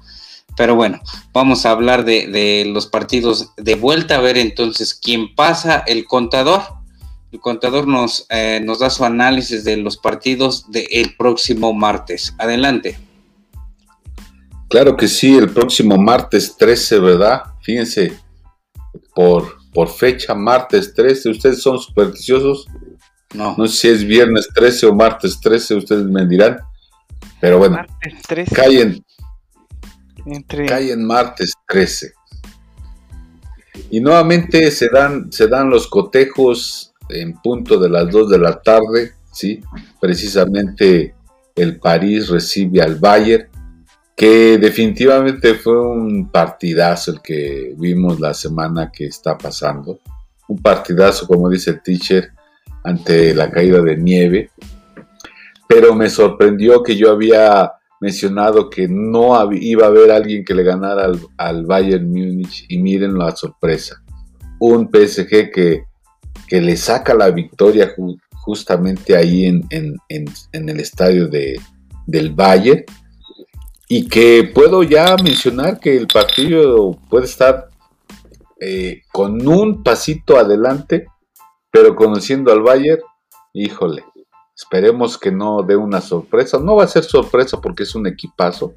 Pero 0.56 0.74
bueno, 0.74 1.00
vamos 1.32 1.66
a 1.66 1.70
hablar 1.70 2.04
de, 2.04 2.64
los 2.66 2.86
partidos 2.86 3.52
de 3.56 3.74
vuelta, 3.74 4.16
a 4.16 4.20
ver 4.20 4.38
entonces 4.38 4.94
quién 4.94 5.34
pasa 5.34 5.84
el 5.86 6.06
contador. 6.06 6.62
el 7.30 7.40
contador 7.40 7.86
nos, 7.86 8.26
eh, 8.30 8.60
nos 8.64 8.78
da 8.78 8.88
su 8.88 9.04
análisis 9.04 9.64
de 9.64 9.76
los 9.76 9.98
partidos 9.98 10.70
del 10.70 11.14
próximo 11.16 11.74
martes. 11.74 12.34
Adelante. 12.38 12.98
Claro 14.68 14.96
que 14.96 15.06
sí, 15.06 15.36
el 15.36 15.50
próximo 15.50 15.96
martes 15.96 16.56
13, 16.56 16.98
¿verdad? 16.98 17.42
Fíjense, 17.60 18.18
por, 19.14 19.58
por 19.72 19.88
fecha, 19.88 20.34
martes 20.34 20.92
13, 20.94 21.30
¿ustedes 21.30 21.62
son 21.62 21.78
supersticiosos? 21.78 22.66
No. 23.36 23.54
No 23.56 23.66
sé 23.68 23.76
si 23.76 23.88
es 23.88 24.04
viernes 24.04 24.48
13 24.54 24.86
o 24.86 24.94
martes 24.94 25.38
13, 25.40 25.74
ustedes 25.74 26.04
me 26.06 26.26
dirán. 26.26 26.58
Pero 27.40 27.58
bueno, 27.58 27.76
martes 27.76 28.48
Caen, 28.52 29.04
caen 30.66 31.04
martes 31.04 31.52
13. 31.68 32.12
Y 33.90 34.00
nuevamente 34.00 34.70
se 34.70 34.88
dan, 34.88 35.30
se 35.30 35.46
dan 35.48 35.70
los 35.70 35.86
cotejos 35.86 36.94
en 37.08 37.34
punto 37.40 37.78
de 37.78 37.88
las 37.88 38.10
2 38.10 38.30
de 38.30 38.38
la 38.38 38.60
tarde, 38.60 39.12
¿sí? 39.32 39.60
Precisamente 40.00 41.14
el 41.54 41.78
París 41.78 42.28
recibe 42.28 42.82
al 42.82 42.96
Bayern, 42.96 43.48
que 44.16 44.58
definitivamente 44.58 45.54
fue 45.54 45.80
un 45.80 46.30
partidazo 46.30 47.12
el 47.12 47.20
que 47.20 47.74
vimos 47.76 48.18
la 48.18 48.34
semana 48.34 48.90
que 48.90 49.06
está 49.06 49.36
pasando. 49.36 50.00
Un 50.48 50.58
partidazo, 50.58 51.26
como 51.26 51.48
dice 51.50 51.70
el 51.70 51.82
teacher, 51.82 52.30
ante 52.86 53.34
la 53.34 53.50
caída 53.50 53.82
de 53.82 53.96
nieve. 53.96 54.50
Pero 55.68 55.94
me 55.94 56.08
sorprendió 56.08 56.82
que 56.82 56.96
yo 56.96 57.10
había 57.10 57.72
mencionado 58.00 58.70
que 58.70 58.86
no 58.88 59.36
iba 59.52 59.86
a 59.86 59.88
haber 59.88 60.12
alguien 60.12 60.44
que 60.44 60.54
le 60.54 60.62
ganara 60.62 61.10
al, 61.36 61.66
Bayern 61.66 62.08
Múnich 62.08 62.64
y 62.68 62.78
miren 62.78 63.18
la 63.18 63.34
sorpresa. 63.34 64.02
Un 64.60 64.88
PSG 64.88 65.50
que, 65.50 65.84
que 66.46 66.60
le 66.60 66.76
saca 66.76 67.12
la 67.14 67.30
victoria 67.30 67.92
justamente 68.32 69.16
ahí 69.16 69.46
en, 69.46 69.98
el 70.08 70.80
estadio 70.80 71.26
de, 71.26 71.60
del 72.06 72.32
Bayern 72.32 72.84
y 73.88 74.08
que 74.08 74.50
puedo 74.54 74.84
ya 74.84 75.16
mencionar 75.16 75.80
que 75.80 75.96
el 75.96 76.06
partido 76.06 76.92
puede 77.10 77.26
estar 77.26 77.68
eh, 78.60 79.02
con 79.12 79.46
un 79.46 79.82
pasito 79.82 80.38
adelante, 80.38 81.06
pero 81.76 81.94
conociendo 81.94 82.50
al 82.50 82.62
Bayern, 82.62 83.02
híjole, 83.52 84.02
Esperemos 84.56 85.18
que 85.18 85.30
no 85.30 85.62
dé 85.62 85.76
una 85.76 86.00
sorpresa. 86.00 86.58
No 86.58 86.76
va 86.76 86.84
a 86.84 86.88
ser 86.88 87.04
sorpresa 87.04 87.60
porque 87.60 87.82
es 87.82 87.94
un 87.94 88.06
equipazo. 88.06 88.72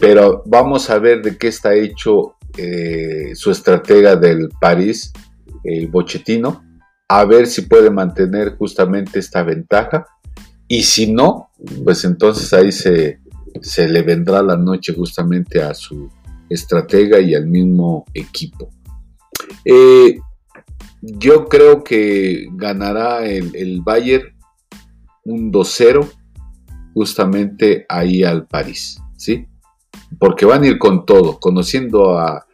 Pero 0.00 0.42
vamos 0.44 0.90
a 0.90 0.98
ver 0.98 1.22
de 1.22 1.38
qué 1.38 1.46
está 1.46 1.72
hecho 1.72 2.34
eh, 2.56 3.30
su 3.36 3.52
estratega 3.52 4.16
del 4.16 4.48
París, 4.60 5.12
el 5.62 5.86
Bochetino. 5.86 6.64
A 7.06 7.24
ver 7.24 7.46
si 7.46 7.62
puede 7.62 7.90
mantener 7.90 8.56
justamente 8.56 9.20
esta 9.20 9.44
ventaja. 9.44 10.04
Y 10.66 10.82
si 10.82 11.12
no, 11.12 11.50
pues 11.84 12.04
entonces 12.04 12.52
ahí 12.52 12.72
se, 12.72 13.20
se 13.62 13.88
le 13.88 14.02
vendrá 14.02 14.42
la 14.42 14.56
noche 14.56 14.92
justamente 14.94 15.62
a 15.62 15.74
su 15.74 16.10
estratega 16.50 17.20
y 17.20 17.36
al 17.36 17.46
mismo 17.46 18.04
equipo. 18.12 18.68
Eh, 19.64 20.18
yo 21.02 21.46
creo 21.46 21.84
que 21.84 22.48
ganará 22.52 23.24
el, 23.26 23.54
el 23.54 23.80
Bayern 23.82 24.36
un 25.26 25.52
2-0 25.52 26.08
justamente 26.94 27.84
ahí 27.88 28.24
al 28.24 28.46
París, 28.46 28.98
¿sí? 29.16 29.46
Porque 30.18 30.46
van 30.46 30.62
a 30.62 30.68
ir 30.68 30.78
con 30.78 31.04
todo, 31.04 31.38
conociendo 31.38 32.18
a, 32.18 32.46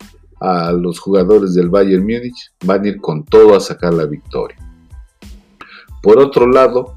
los 0.77 0.99
jugadores 0.99 1.55
del 1.55 1.69
Bayern 1.69 2.03
Múnich, 2.03 2.51
van 2.65 2.85
a 2.85 2.89
ir 2.89 3.01
con 3.01 3.25
todo 3.25 3.55
a 3.55 3.61
sacar 3.61 3.95
la 3.95 4.07
victoria. 4.07 4.57
Por 6.03 6.19
otro 6.19 6.49
lado, 6.49 6.97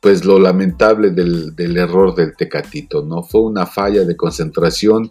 pues 0.00 0.24
lo 0.24 0.38
lamentable 0.38 1.10
del, 1.10 1.76
error 1.76 2.14
del 2.14 2.36
Tecatito, 2.36 3.02
¿no? 3.04 3.24
Fue 3.24 3.40
una 3.40 3.66
falla 3.66 4.04
de 4.04 4.16
concentración, 4.16 5.10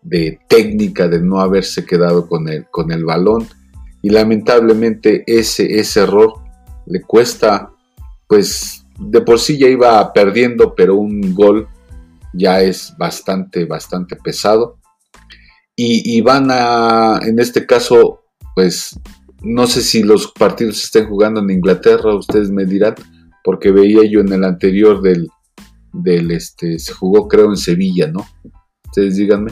de 0.00 0.38
técnica, 0.48 1.08
de 1.08 1.20
no 1.20 1.40
haberse 1.40 1.84
quedado 1.84 2.28
con 2.28 2.48
el, 2.48 2.66
con 2.70 2.92
el 2.92 3.04
balón. 3.04 3.48
Y 4.06 4.10
lamentablemente 4.10 5.24
ese, 5.26 5.80
ese 5.80 6.02
error 6.02 6.34
le 6.86 7.02
cuesta, 7.02 7.72
pues, 8.28 8.86
de 9.00 9.20
por 9.20 9.40
sí 9.40 9.58
ya 9.58 9.66
iba 9.66 10.12
perdiendo, 10.12 10.76
pero 10.76 10.94
un 10.94 11.34
gol 11.34 11.66
ya 12.32 12.60
es 12.60 12.94
bastante, 12.96 13.64
bastante 13.64 14.14
pesado. 14.14 14.78
Y, 15.74 16.20
van 16.20 16.46
a, 16.52 17.18
en 17.20 17.40
este 17.40 17.66
caso, 17.66 18.20
pues 18.54 18.96
no 19.42 19.66
sé 19.66 19.82
si 19.82 20.04
los 20.04 20.30
partidos 20.30 20.84
estén 20.84 21.08
jugando 21.08 21.40
en 21.40 21.50
Inglaterra, 21.50 22.14
ustedes 22.14 22.48
me 22.48 22.64
dirán, 22.64 22.94
porque 23.42 23.72
veía 23.72 24.08
yo 24.08 24.20
en 24.20 24.32
el 24.32 24.44
anterior 24.44 25.02
del, 25.02 25.28
del 25.92 26.30
este, 26.30 26.78
se 26.78 26.92
jugó 26.92 27.26
creo 27.26 27.46
en 27.46 27.56
Sevilla, 27.56 28.06
¿no? 28.06 28.24
Ustedes 28.86 29.16
díganme. 29.16 29.50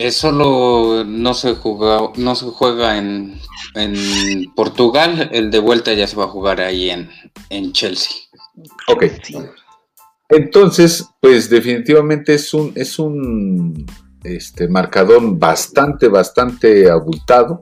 Eso 0.00 0.32
no 0.32 1.34
se 1.34 1.54
juega, 1.56 2.10
no 2.16 2.34
se 2.34 2.46
juega 2.46 2.96
en, 2.96 3.38
en, 3.74 4.50
Portugal, 4.54 5.28
el 5.30 5.50
de 5.50 5.58
vuelta 5.58 5.92
ya 5.92 6.06
se 6.06 6.16
va 6.16 6.24
a 6.24 6.28
jugar 6.28 6.62
ahí 6.62 6.88
en, 6.88 7.10
en 7.50 7.70
Chelsea. 7.72 8.10
Ok. 8.88 9.04
Entonces, 10.30 11.06
pues 11.20 11.50
definitivamente 11.50 12.32
es 12.32 12.54
un, 12.54 12.72
es 12.76 12.98
un 12.98 13.84
este, 14.24 14.68
marcador 14.68 15.38
bastante, 15.38 16.08
bastante 16.08 16.90
abultado. 16.90 17.60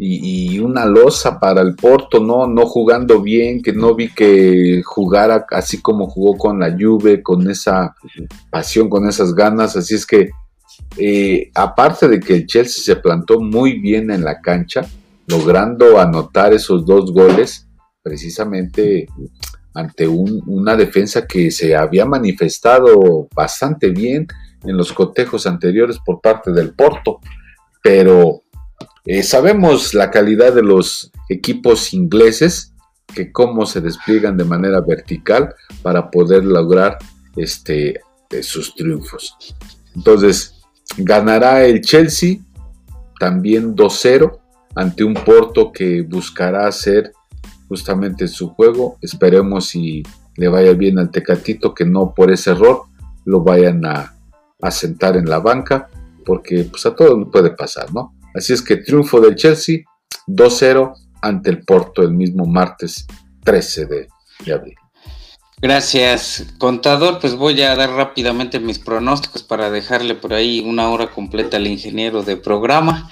Y, 0.00 0.56
y, 0.56 0.58
una 0.58 0.86
losa 0.86 1.38
para 1.38 1.60
el 1.60 1.76
Porto, 1.76 2.18
¿no? 2.18 2.48
No 2.48 2.66
jugando 2.66 3.22
bien, 3.22 3.62
que 3.62 3.72
no 3.72 3.94
vi 3.94 4.12
que 4.12 4.82
jugara 4.84 5.46
así 5.50 5.80
como 5.80 6.08
jugó 6.08 6.36
con 6.36 6.58
la 6.58 6.76
Juve, 6.76 7.22
con 7.22 7.48
esa 7.48 7.94
pasión, 8.50 8.88
con 8.88 9.08
esas 9.08 9.36
ganas. 9.36 9.76
Así 9.76 9.94
es 9.94 10.04
que 10.04 10.30
eh, 10.96 11.50
aparte 11.54 12.08
de 12.08 12.20
que 12.20 12.34
el 12.34 12.46
Chelsea 12.46 12.82
se 12.82 13.00
plantó 13.00 13.40
muy 13.40 13.78
bien 13.78 14.10
en 14.10 14.24
la 14.24 14.40
cancha, 14.40 14.86
logrando 15.26 16.00
anotar 16.00 16.52
esos 16.52 16.84
dos 16.84 17.12
goles, 17.12 17.66
precisamente 18.02 19.06
ante 19.74 20.08
una 20.08 20.74
defensa 20.74 21.26
que 21.26 21.50
se 21.50 21.76
había 21.76 22.04
manifestado 22.04 23.28
bastante 23.34 23.90
bien 23.90 24.26
en 24.64 24.76
los 24.76 24.92
cotejos 24.92 25.46
anteriores 25.46 25.98
por 26.04 26.20
parte 26.20 26.50
del 26.50 26.74
Porto, 26.74 27.20
pero 27.82 28.42
eh, 29.04 29.22
sabemos 29.22 29.94
la 29.94 30.10
calidad 30.10 30.52
de 30.52 30.62
los 30.62 31.12
equipos 31.28 31.92
ingleses, 31.94 32.72
que 33.14 33.30
cómo 33.32 33.66
se 33.66 33.80
despliegan 33.80 34.36
de 34.36 34.44
manera 34.44 34.80
vertical 34.80 35.54
para 35.82 36.10
poder 36.10 36.44
lograr 36.44 36.98
este, 37.36 38.00
sus 38.42 38.74
triunfos. 38.74 39.36
Entonces, 39.94 40.57
Ganará 40.96 41.64
el 41.64 41.80
Chelsea 41.80 42.38
también 43.18 43.74
2-0 43.74 44.38
ante 44.74 45.04
un 45.04 45.14
Porto 45.14 45.72
que 45.72 46.02
buscará 46.02 46.66
hacer 46.66 47.12
justamente 47.68 48.28
su 48.28 48.50
juego. 48.50 48.98
Esperemos 49.02 49.66
si 49.66 50.02
le 50.36 50.48
vaya 50.48 50.72
bien 50.72 50.98
al 50.98 51.10
Tecatito 51.10 51.74
que 51.74 51.84
no 51.84 52.14
por 52.14 52.30
ese 52.30 52.50
error 52.50 52.82
lo 53.24 53.42
vayan 53.42 53.84
a, 53.84 54.14
sentar 54.70 55.16
en 55.16 55.28
la 55.28 55.38
banca 55.38 55.88
porque 56.24 56.64
pues 56.64 56.84
a 56.86 56.94
todos 56.94 57.28
puede 57.30 57.50
pasar, 57.50 57.92
¿no? 57.94 58.14
Así 58.34 58.52
es 58.52 58.60
que 58.60 58.76
triunfo 58.76 59.20
del 59.20 59.36
Chelsea 59.36 59.80
2-0 60.26 60.94
ante 61.22 61.50
el 61.50 61.64
Porto 61.64 62.02
el 62.02 62.12
mismo 62.12 62.44
martes 62.44 63.06
13 63.44 63.86
de 63.86 64.52
abril. 64.52 64.74
Gracias, 65.60 66.46
contador. 66.58 67.18
Pues 67.18 67.34
voy 67.34 67.60
a 67.62 67.74
dar 67.74 67.90
rápidamente 67.90 68.60
mis 68.60 68.78
pronósticos 68.78 69.42
para 69.42 69.70
dejarle 69.70 70.14
por 70.14 70.32
ahí 70.32 70.60
una 70.60 70.88
hora 70.88 71.10
completa 71.10 71.56
al 71.56 71.66
ingeniero 71.66 72.22
de 72.22 72.36
programa 72.36 73.10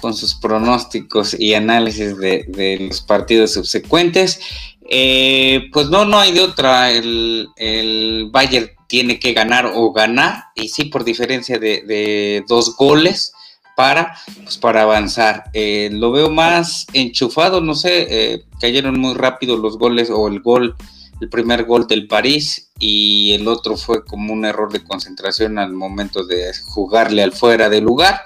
con 0.00 0.14
sus 0.14 0.36
pronósticos 0.36 1.34
y 1.38 1.54
análisis 1.54 2.16
de, 2.16 2.86
los 2.88 3.00
partidos 3.00 3.52
subsecuentes. 3.52 4.40
Eh, 4.88 5.68
pues 5.72 5.88
no, 5.88 6.04
no 6.04 6.20
hay 6.20 6.30
de 6.30 6.42
otra. 6.42 6.92
El, 6.92 7.48
el, 7.56 8.28
Bayern 8.30 8.70
tiene 8.86 9.18
que 9.18 9.32
ganar 9.32 9.72
o 9.74 9.92
ganar, 9.92 10.44
y 10.54 10.68
sí 10.68 10.84
por 10.84 11.04
diferencia 11.04 11.58
de, 11.58 12.44
dos 12.46 12.76
goles 12.76 13.32
para, 13.76 14.16
pues 14.44 14.56
para 14.56 14.82
avanzar. 14.82 15.50
Eh, 15.52 15.90
lo 15.92 16.12
veo 16.12 16.30
más 16.30 16.86
enchufado, 16.92 17.60
no 17.60 17.74
sé, 17.74 18.06
eh, 18.08 18.44
cayeron 18.60 19.00
muy 19.00 19.14
rápido 19.14 19.56
los 19.56 19.78
goles 19.78 20.10
o 20.10 20.28
el 20.28 20.40
gol 20.40 20.76
el 21.20 21.28
primer 21.28 21.64
gol 21.64 21.86
del 21.86 22.06
París 22.06 22.70
y 22.78 23.32
el 23.32 23.48
otro 23.48 23.76
fue 23.76 24.04
como 24.04 24.32
un 24.32 24.44
error 24.44 24.72
de 24.72 24.84
concentración 24.84 25.58
al 25.58 25.72
momento 25.72 26.24
de 26.24 26.52
jugarle 26.64 27.22
al 27.22 27.32
fuera 27.32 27.68
de 27.68 27.80
lugar. 27.80 28.22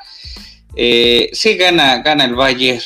Eh, 0.74 1.30
sí, 1.32 1.56
gana, 1.56 1.98
gana 1.98 2.24
el 2.24 2.34
Bayern. 2.34 2.82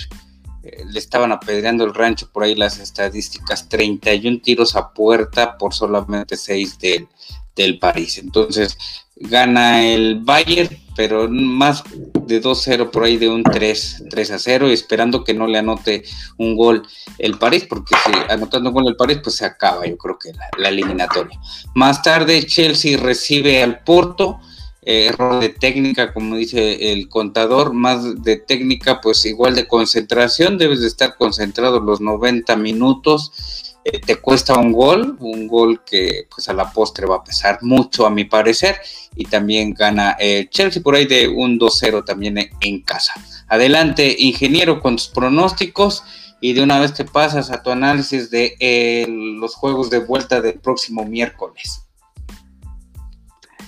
Eh, 0.62 0.85
le 0.88 0.99
estaban 0.99 1.33
apedreando 1.33 1.85
el 1.85 1.95
rancho 1.95 2.31
por 2.33 2.45
ahí 2.45 2.55
las 2.55 2.79
estadísticas, 2.79 3.69
31 3.69 4.40
tiros 4.40 4.77
a 4.77 4.92
puerta 4.92 5.59
por 5.59 5.75
solamente 5.75 6.37
6 6.37 6.79
del, 6.79 7.09
del 7.55 7.79
París. 7.79 8.19
Entonces, 8.19 8.77
gana 9.16 9.87
el 9.87 10.21
Bayern 10.21 10.86
pero 10.96 11.28
más 11.28 11.85
de 12.26 12.42
2-0 12.42 12.90
por 12.90 13.04
ahí 13.04 13.18
de 13.18 13.28
un 13.28 13.42
3, 13.42 14.04
3 14.09 14.30
a 14.30 14.38
0 14.38 14.70
y 14.70 14.72
esperando 14.72 15.22
que 15.22 15.35
no 15.35 15.46
le 15.46 15.59
anote 15.59 16.04
un 16.38 16.56
gol 16.56 16.82
el 17.18 17.38
París, 17.38 17.66
porque 17.68 17.94
si 18.04 18.12
anotando 18.32 18.70
un 18.70 18.74
gol 18.74 18.88
el 18.88 18.96
París, 18.96 19.18
pues 19.22 19.37
se 19.37 19.44
acaba 19.44 19.87
yo 19.87 19.96
creo 19.96 20.18
que 20.18 20.32
la, 20.59 20.68
eliminatoria. 20.68 21.38
Más 21.74 22.02
tarde 22.02 22.44
Chelsea 22.46 22.98
recibe 22.98 23.62
al 23.62 23.80
Porto, 23.80 24.40
eh, 24.82 25.06
error 25.06 25.40
de 25.40 25.50
técnica, 25.50 26.12
como 26.14 26.37
dice 26.37 26.92
el 26.92 27.09
contador, 27.09 27.72
más 27.72 28.22
de 28.22 28.37
técnica, 28.37 29.00
pues 29.00 29.24
igual 29.26 29.54
de 29.54 29.68
concentración, 29.68 30.59
debes 30.59 30.80
de 30.80 30.87
estar 30.87 31.16
concentrado 31.16 31.80
los 31.80 32.00
90 32.00 32.56
minutos 32.56 33.65
eh, 33.87 34.01
te 34.05 34.16
cuesta 34.16 34.59
un 34.59 34.72
gol, 34.72 35.16
un 35.20 35.46
gol 35.46 35.85
que 35.85 36.27
pues 36.29 36.49
a 36.49 36.53
la 36.53 36.72
postre 36.72 37.07
va 37.07 37.16
a 37.16 37.25
pesar 37.25 37.59
mucho 37.62 38.05
a 38.05 38.11
mi 38.11 38.25
parecer 38.25 38.81
y 39.14 39.27
también 39.27 39.75
gana 39.75 40.16
eh, 40.18 40.49
Chelsea 40.51 40.83
por 40.83 40.96
ahí 40.96 41.07
de 41.07 41.29
un 41.29 41.57
2-0 41.57 42.05
también 42.05 42.37
en 42.61 42.83
casa. 42.83 43.14
Adelante, 43.46 44.16
ingeniero, 44.18 44.81
con 44.81 44.96
tus 44.96 45.07
pronósticos 45.07 46.03
y 46.40 46.55
de 46.55 46.64
una 46.64 46.81
vez 46.81 46.94
te 46.94 47.05
pasas 47.05 47.53
a 47.53 47.62
tu 47.62 47.70
análisis 47.70 48.29
de 48.29 48.57
eh, 48.59 49.07
los 49.09 49.55
juegos 49.55 49.88
de 49.88 50.01
vuelta 50.01 50.40
del 50.40 50.59
próximo 50.59 51.05
miércoles. 51.05 51.87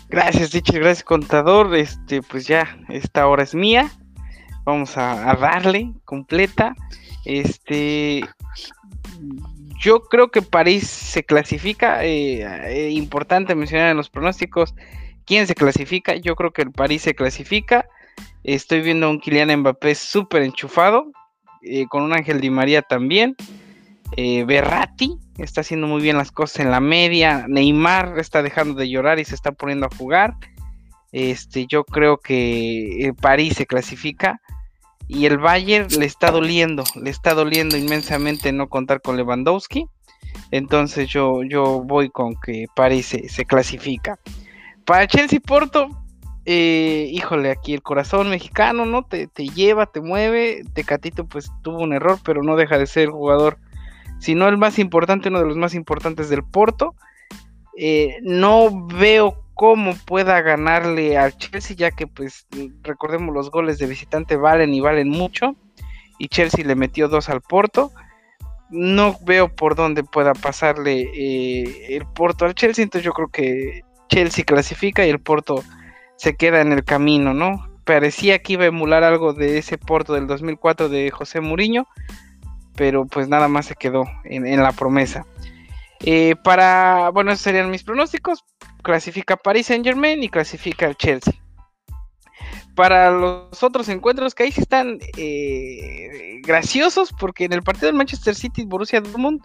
Gracias, 0.08 0.50
dicho, 0.50 0.72
gracias 0.72 1.04
contador. 1.04 1.76
Este, 1.76 2.22
pues 2.22 2.48
ya, 2.48 2.76
esta 2.88 3.28
hora 3.28 3.44
es 3.44 3.54
mía. 3.54 3.92
Vamos 4.64 4.96
a 4.96 5.36
darle 5.36 5.92
completa. 6.04 6.74
Este, 7.24 8.24
yo 9.78 10.00
creo 10.00 10.30
que 10.30 10.42
París 10.42 10.86
se 10.88 11.24
clasifica. 11.24 12.04
Eh, 12.04 12.42
eh, 12.42 12.90
importante 12.90 13.54
mencionar 13.54 13.90
en 13.90 13.96
los 13.96 14.10
pronósticos 14.10 14.74
quién 15.24 15.46
se 15.46 15.54
clasifica. 15.54 16.16
Yo 16.16 16.34
creo 16.34 16.52
que 16.52 16.62
el 16.62 16.72
París 16.72 17.02
se 17.02 17.14
clasifica. 17.14 17.86
Estoy 18.42 18.80
viendo 18.80 19.06
a 19.06 19.10
un 19.10 19.20
Kylian 19.20 19.60
Mbappé 19.60 19.94
súper 19.94 20.42
enchufado. 20.42 21.12
Eh, 21.62 21.86
con 21.88 22.02
un 22.02 22.12
Ángel 22.12 22.40
Di 22.40 22.50
María 22.50 22.82
también. 22.82 23.36
Berratti 24.16 25.18
está 25.36 25.60
haciendo 25.60 25.86
muy 25.86 26.00
bien 26.00 26.16
las 26.16 26.32
cosas 26.32 26.60
en 26.60 26.70
la 26.70 26.80
media. 26.80 27.44
Neymar 27.46 28.18
está 28.18 28.42
dejando 28.42 28.74
de 28.74 28.88
llorar 28.88 29.18
y 29.18 29.24
se 29.24 29.34
está 29.34 29.52
poniendo 29.52 29.86
a 29.86 29.96
jugar. 29.96 30.34
Este, 31.12 31.66
yo 31.66 31.84
creo 31.84 32.16
que 32.18 33.12
París 33.20 33.54
se 33.54 33.66
clasifica 33.66 34.40
y 35.08 35.24
el 35.24 35.38
Bayern 35.38 35.88
le 35.98 36.04
está 36.04 36.30
doliendo, 36.30 36.84
le 36.94 37.08
está 37.08 37.32
doliendo 37.34 37.76
inmensamente 37.78 38.52
no 38.52 38.68
contar 38.68 39.00
con 39.00 39.16
Lewandowski. 39.16 39.86
Entonces 40.50 41.08
yo, 41.08 41.42
yo 41.42 41.82
voy 41.82 42.10
con 42.10 42.34
que 42.40 42.66
París 42.76 43.06
se, 43.06 43.44
clasifica. 43.46 44.18
Para 44.84 45.06
Chelsea 45.06 45.40
Porto, 45.40 45.88
eh, 46.44 47.08
híjole, 47.10 47.50
aquí 47.50 47.72
el 47.72 47.82
corazón 47.82 48.28
mexicano, 48.28 48.84
¿no? 48.84 49.02
Te, 49.02 49.28
lleva, 49.54 49.86
te 49.86 50.02
mueve. 50.02 50.62
Tecatito 50.74 51.26
pues 51.26 51.50
tuvo 51.62 51.80
un 51.80 51.94
error, 51.94 52.18
pero 52.22 52.42
no 52.42 52.56
deja 52.56 52.78
de 52.78 52.86
ser 52.86 53.08
jugador, 53.08 53.58
si 54.18 54.34
no 54.34 54.48
el 54.48 54.58
más 54.58 54.78
importante, 54.78 55.28
uno 55.28 55.40
de 55.40 55.46
los 55.46 55.56
más 55.56 55.74
importantes 55.74 56.28
del 56.28 56.44
Porto. 56.44 56.94
Eh, 57.76 58.16
no 58.22 58.86
veo 58.88 59.44
cómo 59.58 59.96
pueda 60.06 60.40
ganarle 60.40 61.18
al 61.18 61.36
Chelsea, 61.36 61.76
ya 61.76 61.90
que 61.90 62.06
pues 62.06 62.46
recordemos 62.84 63.34
los 63.34 63.50
goles 63.50 63.78
de 63.78 63.86
visitante 63.86 64.36
valen 64.36 64.72
y 64.72 64.80
valen 64.80 65.08
mucho, 65.08 65.56
y 66.16 66.28
Chelsea 66.28 66.64
le 66.64 66.76
metió 66.76 67.08
dos 67.08 67.28
al 67.28 67.40
Porto. 67.40 67.90
No 68.70 69.18
veo 69.26 69.52
por 69.52 69.74
dónde 69.74 70.04
pueda 70.04 70.32
pasarle 70.32 71.10
eh, 71.12 71.96
el 71.96 72.06
Porto 72.06 72.44
al 72.44 72.54
Chelsea, 72.54 72.84
entonces 72.84 73.04
yo 73.04 73.12
creo 73.12 73.30
que 73.30 73.80
Chelsea 74.08 74.44
clasifica 74.44 75.04
y 75.04 75.10
el 75.10 75.18
Porto 75.18 75.64
se 76.14 76.36
queda 76.36 76.60
en 76.60 76.70
el 76.70 76.84
camino, 76.84 77.34
¿no? 77.34 77.68
Parecía 77.82 78.38
que 78.38 78.52
iba 78.52 78.62
a 78.62 78.68
emular 78.68 79.02
algo 79.02 79.32
de 79.32 79.58
ese 79.58 79.76
Porto 79.76 80.14
del 80.14 80.28
2004 80.28 80.88
de 80.88 81.10
José 81.10 81.40
Mourinho, 81.40 81.88
pero 82.76 83.06
pues 83.06 83.28
nada 83.28 83.48
más 83.48 83.66
se 83.66 83.74
quedó 83.74 84.04
en, 84.22 84.62
la 84.62 84.70
promesa. 84.70 85.26
Eh, 86.04 86.36
para, 86.44 87.10
bueno, 87.12 87.32
esos 87.32 87.42
serían 87.42 87.72
mis 87.72 87.82
pronósticos 87.82 88.44
clasifica 88.88 89.36
Paris 89.36 89.66
Saint 89.66 89.84
Germain 89.84 90.22
y 90.22 90.30
clasifica 90.30 90.86
el 90.86 90.96
Chelsea. 90.96 91.34
Para 92.74 93.10
los 93.10 93.62
otros 93.62 93.86
encuentros 93.90 94.34
que 94.34 94.44
ahí 94.44 94.50
sí 94.50 94.62
están 94.62 94.98
eh, 95.18 96.40
graciosos, 96.42 97.12
porque 97.20 97.44
en 97.44 97.52
el 97.52 97.62
partido 97.62 97.88
del 97.88 97.96
Manchester 97.96 98.34
City 98.34 98.64
Borussia 98.64 99.02
Dortmund, 99.02 99.42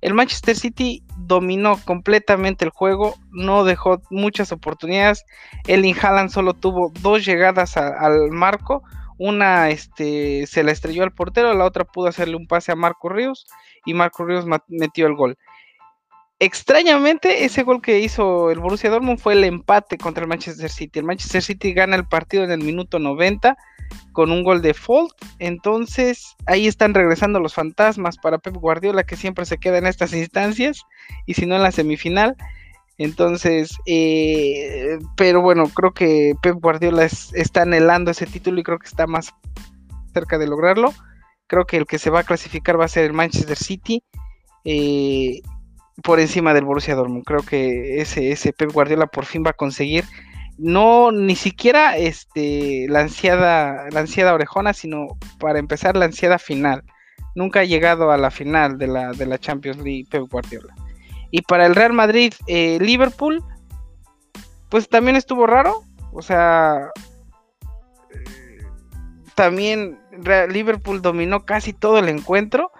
el 0.00 0.14
Manchester 0.14 0.56
City 0.56 1.04
dominó 1.18 1.78
completamente 1.84 2.64
el 2.64 2.70
juego, 2.70 3.16
no 3.32 3.64
dejó 3.64 4.00
muchas 4.08 4.50
oportunidades. 4.50 5.26
El 5.66 5.84
Haaland 6.00 6.30
solo 6.30 6.54
tuvo 6.54 6.90
dos 7.02 7.26
llegadas 7.26 7.76
al 7.76 8.30
marco, 8.30 8.82
una 9.18 9.68
este, 9.68 10.46
se 10.46 10.62
la 10.62 10.72
estrelló 10.72 11.02
al 11.02 11.12
portero, 11.12 11.52
la 11.52 11.66
otra 11.66 11.84
pudo 11.84 12.08
hacerle 12.08 12.36
un 12.36 12.46
pase 12.46 12.72
a 12.72 12.76
Marco 12.76 13.10
Ríos 13.10 13.46
y 13.84 13.92
Marco 13.92 14.24
Ríos 14.24 14.46
metió 14.68 15.06
el 15.06 15.16
gol. 15.16 15.36
Extrañamente, 16.38 17.46
ese 17.46 17.62
gol 17.62 17.80
que 17.80 18.00
hizo 18.00 18.50
el 18.50 18.58
Borussia 18.58 18.90
Dortmund 18.90 19.18
fue 19.18 19.32
el 19.32 19.44
empate 19.44 19.96
contra 19.96 20.22
el 20.22 20.28
Manchester 20.28 20.68
City. 20.68 20.98
El 20.98 21.06
Manchester 21.06 21.42
City 21.42 21.72
gana 21.72 21.96
el 21.96 22.06
partido 22.06 22.44
en 22.44 22.50
el 22.50 22.62
minuto 22.62 22.98
90 22.98 23.56
con 24.12 24.30
un 24.30 24.42
gol 24.44 24.60
de 24.60 24.74
Fault. 24.74 25.14
Entonces, 25.38 26.36
ahí 26.44 26.66
están 26.66 26.92
regresando 26.92 27.40
los 27.40 27.54
fantasmas 27.54 28.18
para 28.18 28.36
Pep 28.36 28.54
Guardiola, 28.54 29.04
que 29.04 29.16
siempre 29.16 29.46
se 29.46 29.56
queda 29.56 29.78
en 29.78 29.86
estas 29.86 30.12
instancias, 30.12 30.82
y 31.24 31.34
si 31.34 31.46
no 31.46 31.56
en 31.56 31.62
la 31.62 31.72
semifinal. 31.72 32.36
Entonces, 32.98 33.70
eh, 33.86 34.98
pero 35.16 35.40
bueno, 35.40 35.68
creo 35.68 35.92
que 35.92 36.34
Pep 36.42 36.56
Guardiola 36.60 37.04
está 37.04 37.62
anhelando 37.62 38.10
ese 38.10 38.26
título 38.26 38.60
y 38.60 38.62
creo 38.62 38.78
que 38.78 38.88
está 38.88 39.06
más 39.06 39.32
cerca 40.12 40.36
de 40.36 40.48
lograrlo. 40.48 40.92
Creo 41.46 41.64
que 41.64 41.78
el 41.78 41.86
que 41.86 41.98
se 41.98 42.10
va 42.10 42.20
a 42.20 42.24
clasificar 42.24 42.78
va 42.78 42.84
a 42.84 42.88
ser 42.88 43.04
el 43.04 43.14
Manchester 43.14 43.56
City. 43.56 44.02
Eh, 44.64 45.40
por 46.02 46.20
encima 46.20 46.54
del 46.54 46.64
Borussia 46.64 46.94
Dortmund. 46.94 47.24
Creo 47.24 47.42
que 47.42 48.00
ese, 48.00 48.52
Pep 48.52 48.72
Guardiola 48.72 49.06
por 49.06 49.24
fin 49.24 49.42
va 49.44 49.50
a 49.50 49.54
conseguir 49.54 50.04
no 50.58 51.12
ni 51.12 51.36
siquiera 51.36 51.98
este 51.98 52.86
la 52.88 53.00
ansiada, 53.00 53.88
la 53.90 54.00
ansiada 54.00 54.32
orejona, 54.32 54.72
sino 54.72 55.06
para 55.38 55.58
empezar 55.58 55.96
la 55.96 56.06
ansiada 56.06 56.38
final. 56.38 56.82
Nunca 57.34 57.60
ha 57.60 57.64
llegado 57.64 58.10
a 58.10 58.16
la 58.16 58.30
final 58.30 58.78
de 58.78 58.86
la, 58.86 59.12
de 59.12 59.26
la 59.26 59.38
Champions 59.38 59.78
League 59.78 60.06
Pep 60.10 60.22
Guardiola. 60.30 60.74
Y 61.30 61.42
para 61.42 61.66
el 61.66 61.74
Real 61.74 61.92
Madrid, 61.92 62.32
eh, 62.46 62.78
Liverpool, 62.80 63.42
pues 64.70 64.88
también 64.88 65.16
estuvo 65.16 65.46
raro. 65.46 65.82
O 66.12 66.22
sea, 66.22 66.90
eh, 68.10 68.62
también 69.34 69.98
Liverpool 70.48 71.02
dominó 71.02 71.44
casi 71.44 71.74
todo 71.74 71.98
el 71.98 72.08
encuentro 72.08 72.70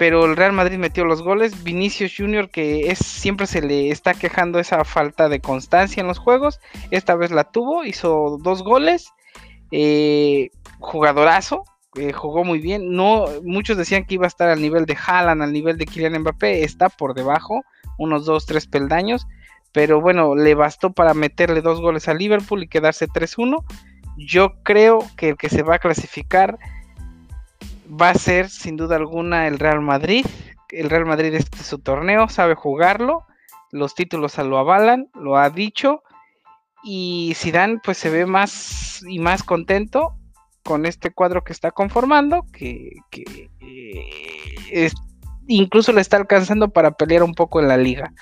pero 0.00 0.24
el 0.24 0.34
Real 0.34 0.54
Madrid 0.54 0.78
metió 0.78 1.04
los 1.04 1.20
goles. 1.20 1.62
Vinicius 1.62 2.14
Junior, 2.16 2.48
que 2.48 2.90
es, 2.90 3.00
siempre 3.00 3.46
se 3.46 3.60
le 3.60 3.90
está 3.90 4.14
quejando 4.14 4.58
esa 4.58 4.82
falta 4.86 5.28
de 5.28 5.40
constancia 5.40 6.00
en 6.00 6.06
los 6.06 6.18
juegos, 6.18 6.58
esta 6.90 7.16
vez 7.16 7.30
la 7.32 7.44
tuvo, 7.44 7.84
hizo 7.84 8.38
dos 8.40 8.62
goles. 8.62 9.12
Eh, 9.70 10.48
jugadorazo, 10.78 11.64
eh, 11.96 12.14
jugó 12.14 12.44
muy 12.44 12.60
bien. 12.60 12.94
No, 12.94 13.26
muchos 13.44 13.76
decían 13.76 14.06
que 14.06 14.14
iba 14.14 14.24
a 14.24 14.28
estar 14.28 14.48
al 14.48 14.62
nivel 14.62 14.86
de 14.86 14.96
Haaland, 14.96 15.42
al 15.42 15.52
nivel 15.52 15.76
de 15.76 15.84
Kylian 15.84 16.18
Mbappé, 16.18 16.64
está 16.64 16.88
por 16.88 17.12
debajo, 17.12 17.60
unos 17.98 18.24
dos, 18.24 18.46
tres 18.46 18.66
peldaños. 18.66 19.26
Pero 19.70 20.00
bueno, 20.00 20.34
le 20.34 20.54
bastó 20.54 20.94
para 20.94 21.12
meterle 21.12 21.60
dos 21.60 21.78
goles 21.82 22.08
a 22.08 22.14
Liverpool 22.14 22.62
y 22.62 22.68
quedarse 22.68 23.06
3-1. 23.06 23.62
Yo 24.16 24.54
creo 24.62 25.00
que 25.18 25.28
el 25.28 25.36
que 25.36 25.50
se 25.50 25.62
va 25.62 25.74
a 25.74 25.78
clasificar 25.78 26.58
va 27.90 28.10
a 28.10 28.14
ser 28.14 28.48
sin 28.48 28.76
duda 28.76 28.96
alguna 28.96 29.46
el 29.46 29.58
Real 29.58 29.80
Madrid. 29.80 30.26
El 30.70 30.90
Real 30.90 31.06
Madrid 31.06 31.34
este 31.34 31.58
es 31.58 31.66
su 31.66 31.78
torneo, 31.78 32.28
sabe 32.28 32.54
jugarlo, 32.54 33.24
los 33.72 33.94
títulos 33.94 34.38
lo 34.38 34.58
avalan, 34.58 35.08
lo 35.14 35.36
ha 35.36 35.50
dicho. 35.50 36.02
Y 36.82 37.32
Zidane 37.36 37.78
pues 37.84 37.98
se 37.98 38.08
ve 38.08 38.24
más 38.24 39.02
y 39.06 39.18
más 39.18 39.42
contento 39.42 40.14
con 40.62 40.86
este 40.86 41.10
cuadro 41.10 41.42
que 41.42 41.52
está 41.52 41.70
conformando, 41.70 42.44
que, 42.52 42.92
eh, 43.60 44.90
incluso 45.46 45.92
le 45.92 46.00
está 46.00 46.16
alcanzando 46.16 46.70
para 46.70 46.92
pelear 46.92 47.22
un 47.22 47.34
poco 47.34 47.60
en 47.60 47.68
la 47.68 47.76
liga. 47.76 48.12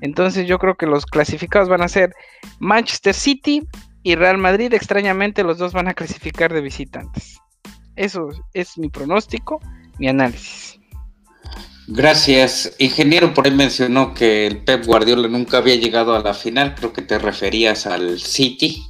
Entonces 0.00 0.46
yo 0.46 0.58
creo 0.58 0.74
que 0.76 0.86
los 0.86 1.06
clasificados 1.06 1.68
van 1.68 1.82
a 1.82 1.88
ser 1.88 2.14
Manchester 2.58 3.14
City 3.14 3.66
y 4.02 4.16
Real 4.16 4.38
Madrid. 4.38 4.72
Extrañamente 4.74 5.44
los 5.44 5.58
dos 5.58 5.72
van 5.72 5.88
a 5.88 5.94
clasificar 5.94 6.52
de 6.52 6.60
visitantes. 6.60 7.40
Eso 7.96 8.28
es 8.52 8.76
mi 8.78 8.88
pronóstico, 8.88 9.60
mi 9.98 10.08
análisis. 10.08 10.80
Gracias. 11.86 12.74
Ingeniero, 12.78 13.34
por 13.34 13.46
ahí 13.46 13.52
mencionó 13.52 14.14
que 14.14 14.46
el 14.46 14.64
Pep 14.64 14.86
Guardiola 14.86 15.28
nunca 15.28 15.58
había 15.58 15.76
llegado 15.76 16.14
a 16.14 16.20
la 16.20 16.34
final. 16.34 16.74
Creo 16.74 16.92
que 16.92 17.02
te 17.02 17.18
referías 17.18 17.86
al 17.86 18.18
City. 18.18 18.82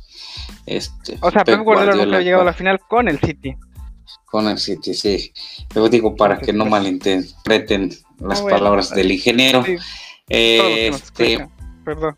Este, 0.67 1.19
o 1.21 1.31
sea, 1.31 1.45
Pep, 1.45 1.61
Guardiola, 1.61 1.97
nunca 1.97 2.17
había 2.17 2.25
llegado 2.25 2.43
a 2.43 2.47
la 2.47 2.53
final 2.53 2.81
con 2.89 3.09
el 3.09 3.19
City. 3.19 3.57
Con 4.27 4.49
el 4.49 4.59
City, 4.59 4.95
sí. 4.95 5.33
Luego 5.75 5.89
digo 5.89 6.17
para 6.17 6.39
que 6.39 6.53
no 6.53 6.67
malinterpreten 6.67 7.91
las 8.21 8.43
palabras 8.43 8.91
del 8.91 9.11
ingeniero. 9.11 9.65
este, 10.29 11.49
Perdón. 11.85 12.17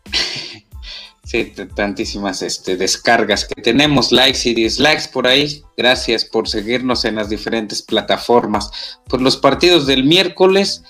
Sí, 1.27 1.51
tantísimas 1.75 2.41
este, 2.41 2.77
descargas 2.77 3.43
que 3.43 3.61
tenemos, 3.61 4.13
likes 4.13 4.47
y 4.47 4.53
dislikes 4.53 5.09
por 5.11 5.27
ahí. 5.27 5.61
Gracias 5.75 6.23
por 6.23 6.47
seguirnos 6.47 7.03
en 7.03 7.15
las 7.15 7.27
diferentes 7.27 7.81
plataformas. 7.81 8.71
Por 9.09 9.21
los 9.21 9.35
partidos 9.35 9.85
del 9.85 10.05
miércoles, 10.05 10.83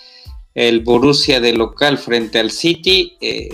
el 0.54 0.82
Borussia 0.82 1.40
de 1.40 1.54
local 1.54 1.98
frente 1.98 2.38
al 2.38 2.52
City 2.52 3.18
eh, 3.20 3.50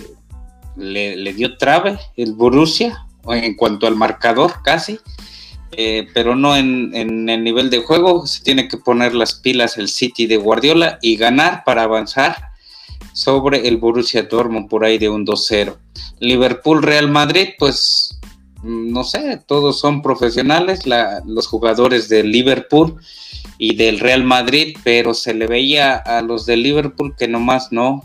le, 0.76 1.32
dio 1.32 1.56
trave 1.56 1.98
el 2.18 2.34
Borussia 2.34 3.08
en 3.30 3.56
cuanto 3.56 3.88
al 3.88 3.96
marcador 3.96 4.62
casi, 4.62 5.00
eh, 5.72 6.10
pero 6.14 6.36
no 6.36 6.58
en, 6.58 6.94
en, 6.94 7.30
el 7.30 7.46
nivel 7.46 7.70
de 7.70 7.78
juego. 7.78 8.28
Se 8.28 8.44
tiene 8.44 8.68
que 8.68 8.76
poner 8.76 9.16
las 9.16 9.36
pilas 9.36 9.78
el 9.78 9.88
City 9.88 10.28
de 10.28 10.36
Guardiola 10.36 11.00
y 11.02 11.16
ganar 11.16 11.64
para 11.64 11.84
avanzar 11.84 12.52
sobre 13.14 13.68
el 13.68 13.78
Borussia 13.78 14.24
Dortmund 14.24 14.70
por 14.70 14.84
ahí 14.84 14.98
de 14.98 15.10
un 15.10 15.26
2-0. 15.26 15.78
Liverpool 16.20 16.84
Real 16.84 17.10
Madrid, 17.10 17.50
pues 17.58 18.20
no 18.64 19.04
sé, 19.04 19.42
todos 19.46 19.80
son 19.80 20.02
profesionales, 20.02 20.82
los 21.26 21.48
jugadores 21.48 22.08
del 22.10 22.32
Liverpool 22.32 22.96
y 23.58 23.76
del 23.76 24.00
Real 24.00 24.24
Madrid, 24.24 24.78
pero 24.84 25.14
se 25.14 25.34
le 25.34 25.48
veía 25.48 25.96
a 25.96 26.22
los 26.22 26.46
del 26.46 26.64
Liverpool 26.64 27.16
que 27.18 27.28
nomás 27.28 27.72
no, 27.72 28.02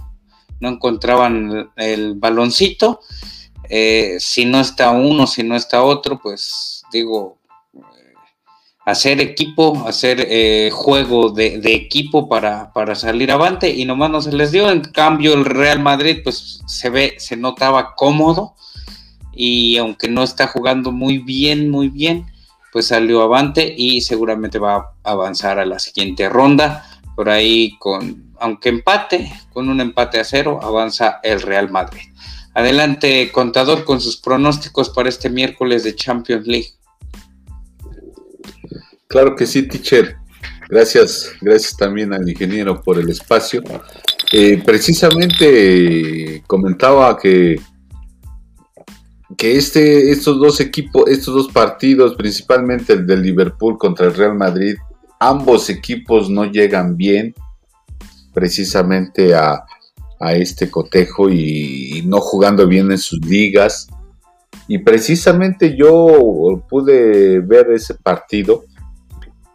no 0.60 0.68
encontraban 0.68 1.70
el, 1.76 2.14
baloncito. 2.14 3.00
Eh, 3.70 4.16
si 4.18 4.46
no 4.46 4.60
está 4.60 4.90
uno, 4.90 5.26
si 5.26 5.42
no 5.42 5.54
está 5.54 5.82
otro, 5.82 6.20
pues 6.20 6.82
digo, 6.92 7.37
hacer 8.88 9.20
equipo, 9.20 9.86
hacer 9.86 10.26
eh, 10.30 10.70
juego 10.72 11.28
de, 11.28 11.60
equipo 11.74 12.26
para, 12.26 12.72
para, 12.72 12.94
salir 12.94 13.30
avante 13.30 13.68
y 13.68 13.84
nomás 13.84 14.10
no 14.10 14.22
se 14.22 14.32
les 14.32 14.50
dio. 14.50 14.70
En 14.70 14.80
cambio, 14.80 15.34
el 15.34 15.44
Real 15.44 15.78
Madrid, 15.78 16.20
pues 16.24 16.62
se 16.66 16.88
ve, 16.88 17.14
se 17.18 17.36
notaba 17.36 17.94
cómodo 17.94 18.54
y 19.30 19.76
aunque 19.76 20.08
no 20.08 20.22
está 20.22 20.46
jugando 20.46 20.90
muy 20.90 21.18
bien, 21.18 21.68
muy 21.68 21.90
bien, 21.90 22.32
pues 22.72 22.86
salió 22.86 23.20
avante 23.20 23.74
y 23.76 24.00
seguramente 24.00 24.58
va 24.58 24.76
a 24.76 25.10
avanzar 25.10 25.58
a 25.58 25.66
la 25.66 25.78
siguiente 25.78 26.30
ronda. 26.30 26.88
Por 27.14 27.28
ahí 27.28 27.76
con, 27.78 28.32
aunque 28.40 28.70
empate, 28.70 29.30
con 29.52 29.68
un 29.68 29.82
empate 29.82 30.18
a 30.18 30.24
cero, 30.24 30.60
avanza 30.62 31.20
el 31.22 31.42
Real 31.42 31.70
Madrid. 31.70 32.04
Adelante, 32.54 33.30
contador, 33.32 33.84
con 33.84 34.00
sus 34.00 34.16
pronósticos 34.16 34.88
para 34.88 35.10
este 35.10 35.28
miércoles 35.28 35.84
de 35.84 35.94
Champions 35.94 36.46
League. 36.46 36.77
Claro 39.08 39.34
que 39.34 39.46
sí, 39.46 39.62
teacher. 39.62 40.16
Gracias, 40.68 41.32
gracias 41.40 41.74
también 41.76 42.12
al 42.12 42.28
ingeniero 42.28 42.82
por 42.82 42.98
el 42.98 43.08
espacio. 43.08 43.62
Eh, 44.30 44.62
precisamente 44.62 46.42
comentaba 46.46 47.16
que, 47.18 47.58
que 49.38 49.56
este, 49.56 50.10
estos 50.10 50.38
dos 50.38 50.60
equipos, 50.60 51.08
estos 51.08 51.34
dos 51.34 51.48
partidos, 51.50 52.16
principalmente 52.16 52.92
el 52.92 53.06
del 53.06 53.22
Liverpool 53.22 53.78
contra 53.78 54.06
el 54.06 54.14
Real 54.14 54.34
Madrid, 54.34 54.76
ambos 55.18 55.70
equipos 55.70 56.28
no 56.28 56.44
llegan 56.44 56.96
bien 56.96 57.34
precisamente 58.34 59.34
a, 59.34 59.64
este 60.20 60.68
cotejo 60.68 61.30
y, 61.30 62.02
no 62.04 62.20
jugando 62.20 62.66
bien 62.66 62.90
en 62.90 62.98
sus 62.98 63.24
ligas. 63.24 63.86
Y 64.66 64.78
precisamente 64.78 65.76
yo 65.76 66.64
pude 66.68 67.38
ver 67.38 67.70
ese 67.70 67.94
partido 67.94 68.64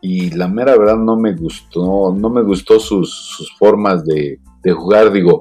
y 0.03 0.31
la 0.31 0.49
mera 0.49 0.77
verdad 0.77 0.97
no 0.97 1.15
me 1.15 1.33
gustó, 1.33 2.13
no 2.13 2.29
me 2.29 2.41
gustó 2.41 2.77
sus, 2.77 3.55
formas 3.57 4.03
de, 4.03 4.37
jugar. 4.69 5.13
Digo, 5.13 5.39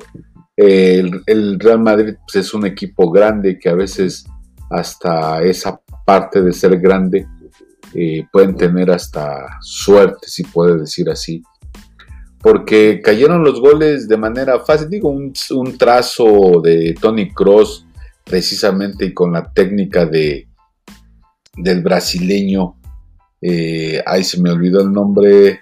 el, 0.56 1.58
Real 1.58 1.80
Madrid 1.80 2.14
pues, 2.24 2.46
es 2.46 2.54
un 2.54 2.64
equipo 2.64 3.10
grande 3.10 3.58
que 3.58 3.68
a 3.68 3.74
veces 3.74 4.24
hasta 4.70 5.42
esa 5.42 5.80
parte 6.06 6.40
de 6.42 6.52
ser 6.52 6.78
grande 6.78 7.26
eh, 7.92 8.24
pueden 8.32 8.56
tener 8.56 8.92
hasta 8.92 9.58
suerte, 9.60 10.28
si 10.28 10.44
puede 10.44 10.78
decir 10.78 11.10
así. 11.10 11.42
Porque 12.40 13.00
cayeron 13.02 13.42
los 13.42 13.60
goles 13.60 14.06
de 14.06 14.16
manera 14.16 14.60
fácil. 14.60 14.88
Digo, 14.88 15.10
un, 15.10 15.32
un 15.50 15.76
trazo 15.76 16.60
de 16.62 16.94
Tony 17.00 17.32
Cross, 17.32 17.84
precisamente, 18.22 19.06
y 19.06 19.12
con 19.12 19.32
la 19.32 19.52
técnica 19.52 20.06
de, 20.06 20.46
del 21.56 21.82
brasileño 21.82 22.76
eh, 23.42 24.00
ay, 24.06 24.22
se 24.22 24.40
me 24.40 24.50
olvidó 24.50 24.80
el 24.80 24.92
nombre. 24.92 25.60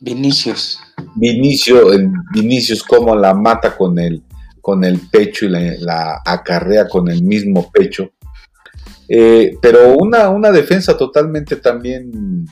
Vinicius. 0.00 0.80
Vinicio, 1.14 1.92
el 1.92 2.10
Vinicius 2.32 2.82
como 2.82 3.14
la 3.14 3.32
mata 3.32 3.76
con 3.76 3.98
el, 3.98 4.22
con 4.60 4.82
el 4.82 4.98
pecho 5.10 5.46
y 5.46 5.48
la, 5.48 6.20
acarrea 6.24 6.88
con 6.88 7.08
el 7.08 7.22
mismo 7.22 7.70
pecho. 7.70 8.10
Eh, 9.08 9.56
pero 9.62 9.94
una, 9.96 10.28
una, 10.30 10.50
defensa 10.50 10.96
totalmente 10.96 11.56
también 11.56 12.44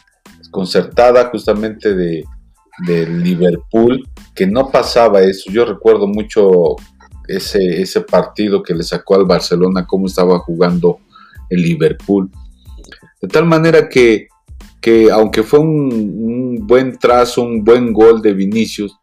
concertada 0.53 1.31
justamente 1.31 1.95
de, 1.95 2.25
de, 2.87 3.07
Liverpool, 3.07 4.09
que 4.37 4.47
no 4.47 4.71
pasaba 4.71 5.23
eso. 5.23 5.51
Yo 5.51 5.65
recuerdo 5.65 6.07
mucho 6.07 6.77
ese, 7.27 7.83
ese 7.83 8.03
partido 8.03 8.63
que 8.63 8.75
le 8.75 8.85
sacó 8.85 9.17
al 9.17 9.25
Barcelona, 9.25 9.85
cómo 9.85 10.07
estaba 10.07 10.39
jugando 10.39 11.01
el 11.51 11.63
Liverpool. 11.63 12.31
De 13.21 13.27
tal 13.29 13.47
manera 13.47 13.89
que 13.89 14.29
que 14.85 15.11
aunque 15.11 15.43
fue 15.43 15.61
un, 15.61 16.66
buen 16.66 16.99
trazo, 16.99 17.41
un 17.41 17.64
buen 17.64 17.91
gol 17.95 18.20
de 18.20 18.35
Vinicius, 18.35 18.95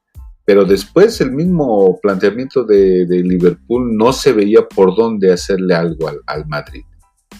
pero 0.45 0.63
después 0.63 1.19
el 1.21 1.31
mismo 1.31 1.99
planteamiento 1.99 2.63
de, 2.63 3.03
Liverpool 3.07 3.97
no 3.97 4.13
se 4.13 4.31
veía 4.31 4.67
por 4.67 4.95
dónde 4.95 5.33
hacerle 5.33 5.73
algo 5.73 6.07
al, 6.27 6.45
Madrid. 6.45 6.83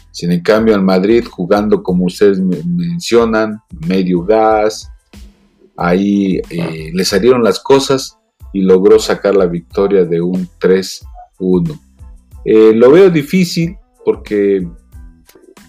Sin 0.10 0.32
en 0.32 0.42
cambio 0.42 0.74
al 0.74 0.84
Madrid 0.84 1.24
jugando 1.30 1.84
como 1.84 2.06
ustedes 2.06 2.40
mencionan, 2.40 3.60
medio 3.88 4.24
gas, 4.24 4.90
ahí 5.78 6.42
eh, 6.50 6.90
le 6.92 7.06
salieron 7.06 7.44
las 7.44 7.60
cosas 7.60 8.18
y 8.54 8.62
logró 8.62 8.98
sacar 8.98 9.36
la 9.36 9.46
victoria 9.46 10.04
de 10.04 10.20
un 10.20 10.50
3-1. 10.60 11.80
Eh, 12.44 12.74
lo 12.74 12.90
veo 12.90 13.12
difícil 13.12 13.78
porque 14.04 14.68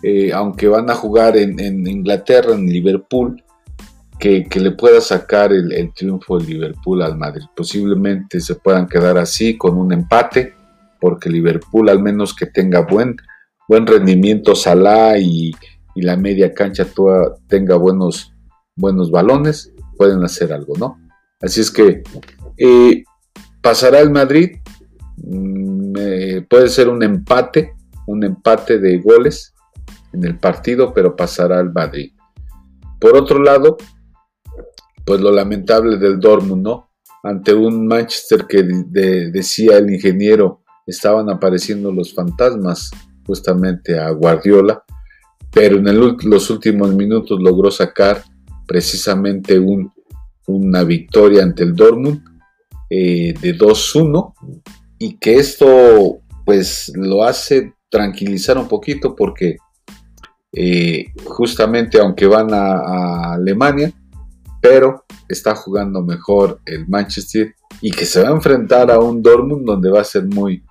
eh, 0.02 0.32
aunque 0.32 0.66
van 0.66 0.90
a 0.90 0.94
jugar 0.94 1.36
en, 1.36 1.86
Inglaterra, 1.86 2.54
en 2.54 2.66
Liverpool, 2.66 3.42
que, 4.18 4.46
le 4.54 4.72
pueda 4.72 5.00
sacar 5.00 5.52
el, 5.52 5.92
triunfo 5.94 6.38
de 6.38 6.46
Liverpool 6.46 7.02
al 7.02 7.16
Madrid. 7.16 7.44
Posiblemente 7.56 8.40
se 8.40 8.56
puedan 8.56 8.88
quedar 8.88 9.16
así 9.18 9.56
con 9.56 9.76
un 9.76 9.92
empate, 9.92 10.54
porque 11.00 11.30
Liverpool 11.30 11.88
al 11.88 12.00
menos 12.00 12.34
que 12.34 12.46
tenga 12.46 12.80
buen, 12.80 13.16
buen 13.68 13.86
rendimiento 13.86 14.54
Salah 14.54 15.18
y, 15.18 15.52
la 15.94 16.16
media 16.16 16.54
cancha 16.54 16.86
toda, 16.86 17.36
tenga 17.48 17.76
buenos, 17.76 18.32
buenos 18.74 19.10
balones, 19.10 19.72
pueden 19.98 20.24
hacer 20.24 20.52
algo, 20.52 20.72
¿no? 20.78 20.98
Así 21.40 21.60
es 21.60 21.70
que 21.70 22.02
eh, 22.56 23.04
pasará 23.60 24.00
el 24.00 24.10
Madrid, 24.10 24.56
mm, 25.18 26.44
puede 26.48 26.68
ser 26.68 26.88
un 26.88 27.02
empate, 27.02 27.74
un 28.06 28.24
empate 28.24 28.78
de 28.78 28.98
goles 28.98 29.51
en 30.12 30.24
el 30.24 30.38
partido, 30.38 30.92
pero 30.92 31.16
pasará 31.16 31.58
al 31.58 31.72
Madrid. 31.72 32.12
Por 33.00 33.16
otro 33.16 33.42
lado, 33.42 33.76
pues 35.04 35.20
lo 35.20 35.32
lamentable 35.32 35.96
del 35.96 36.20
Dortmund, 36.20 36.62
¿no? 36.62 36.90
Ante 37.22 37.54
un 37.54 37.86
Manchester 37.86 38.46
que 38.46 38.62
decía 38.62 39.78
el 39.78 39.92
ingeniero, 39.92 40.62
estaban 40.86 41.30
apareciendo 41.30 41.92
los 41.92 42.14
fantasmas 42.14 42.90
justamente 43.24 43.98
a 43.98 44.10
Guardiola, 44.10 44.82
pero 45.52 45.76
en 45.76 46.16
los 46.30 46.50
últimos 46.50 46.94
minutos 46.94 47.40
logró 47.40 47.70
sacar 47.70 48.22
precisamente 48.66 49.58
un, 49.58 49.92
una 50.46 50.82
victoria 50.82 51.42
ante 51.42 51.62
el 51.62 51.74
Dortmund 51.74 52.22
eh, 52.90 53.34
de 53.40 53.56
2-1 53.56 54.34
y 54.98 55.18
que 55.18 55.36
esto 55.36 56.20
pues 56.44 56.92
lo 56.94 57.22
hace 57.22 57.74
tranquilizar 57.88 58.58
un 58.58 58.68
poquito 58.68 59.14
porque 59.14 59.56
eh, 60.54 61.06
justamente 61.24 61.98
aunque 61.98 62.26
van 62.26 62.52
a, 62.52 63.34
Alemania, 63.34 63.92
pero 64.60 65.04
está 65.28 65.54
jugando 65.54 66.02
mejor 66.02 66.60
el 66.66 66.86
Manchester 66.88 67.54
y 67.80 67.90
que 67.90 68.04
se 68.04 68.22
va 68.22 68.28
a 68.28 68.32
enfrentar 68.32 68.90
a 68.90 68.98
un 68.98 69.22
Dortmund 69.22 69.66
donde 69.66 69.90
va 69.90 70.02
a 70.02 70.04
ser 70.04 70.24
muy, 70.24 70.62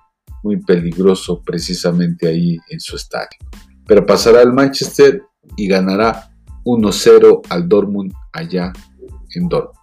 muy 0.42 0.56
peligroso 0.58 1.42
precisamente 1.44 2.28
ahí 2.28 2.58
en 2.70 2.80
su 2.80 2.96
estadio. 2.96 3.38
Pero 3.86 4.06
pasará 4.06 4.40
el 4.42 4.52
Manchester 4.52 5.22
y 5.56 5.66
ganará 5.66 6.30
1-0 6.64 7.42
al 7.48 7.68
Dortmund 7.68 8.12
allá 8.32 8.72
en 9.34 9.48
Dortmund. 9.48 9.76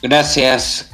Gracias. 0.00 0.90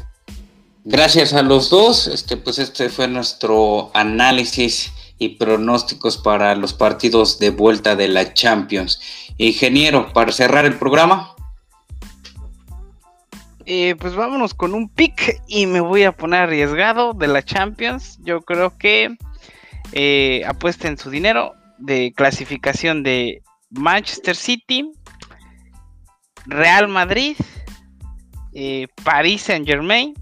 Gracias 0.84 1.34
a 1.34 1.42
los 1.42 1.70
dos. 1.70 2.06
Este, 2.06 2.36
pues 2.36 2.58
este 2.58 2.88
fue 2.88 3.06
nuestro 3.06 3.90
análisis 3.94 4.92
y 5.18 5.30
pronósticos 5.30 6.18
para 6.18 6.54
los 6.54 6.72
partidos 6.72 7.38
de 7.38 7.50
vuelta 7.50 7.96
de 7.96 8.08
la 8.08 8.34
Champions. 8.34 9.00
Ingeniero, 9.38 10.12
para 10.12 10.32
cerrar 10.32 10.64
el 10.64 10.74
programa. 10.74 11.34
Eh, 13.66 13.96
pues 13.98 14.14
vámonos 14.14 14.52
con 14.52 14.74
un 14.74 14.88
pick 14.88 15.40
y 15.46 15.66
me 15.66 15.80
voy 15.80 16.02
a 16.02 16.12
poner 16.12 16.42
arriesgado 16.42 17.14
de 17.14 17.28
la 17.28 17.42
Champions. 17.42 18.18
Yo 18.22 18.42
creo 18.42 18.76
que 18.76 19.16
eh, 19.92 20.42
apuesten 20.46 20.98
su 20.98 21.10
dinero 21.10 21.54
de 21.78 22.12
clasificación 22.14 23.02
de 23.02 23.42
Manchester 23.70 24.36
City, 24.36 24.92
Real 26.46 26.88
Madrid, 26.88 27.36
eh, 28.52 28.86
París 29.02 29.42
Saint 29.42 29.66
Germain 29.66 30.14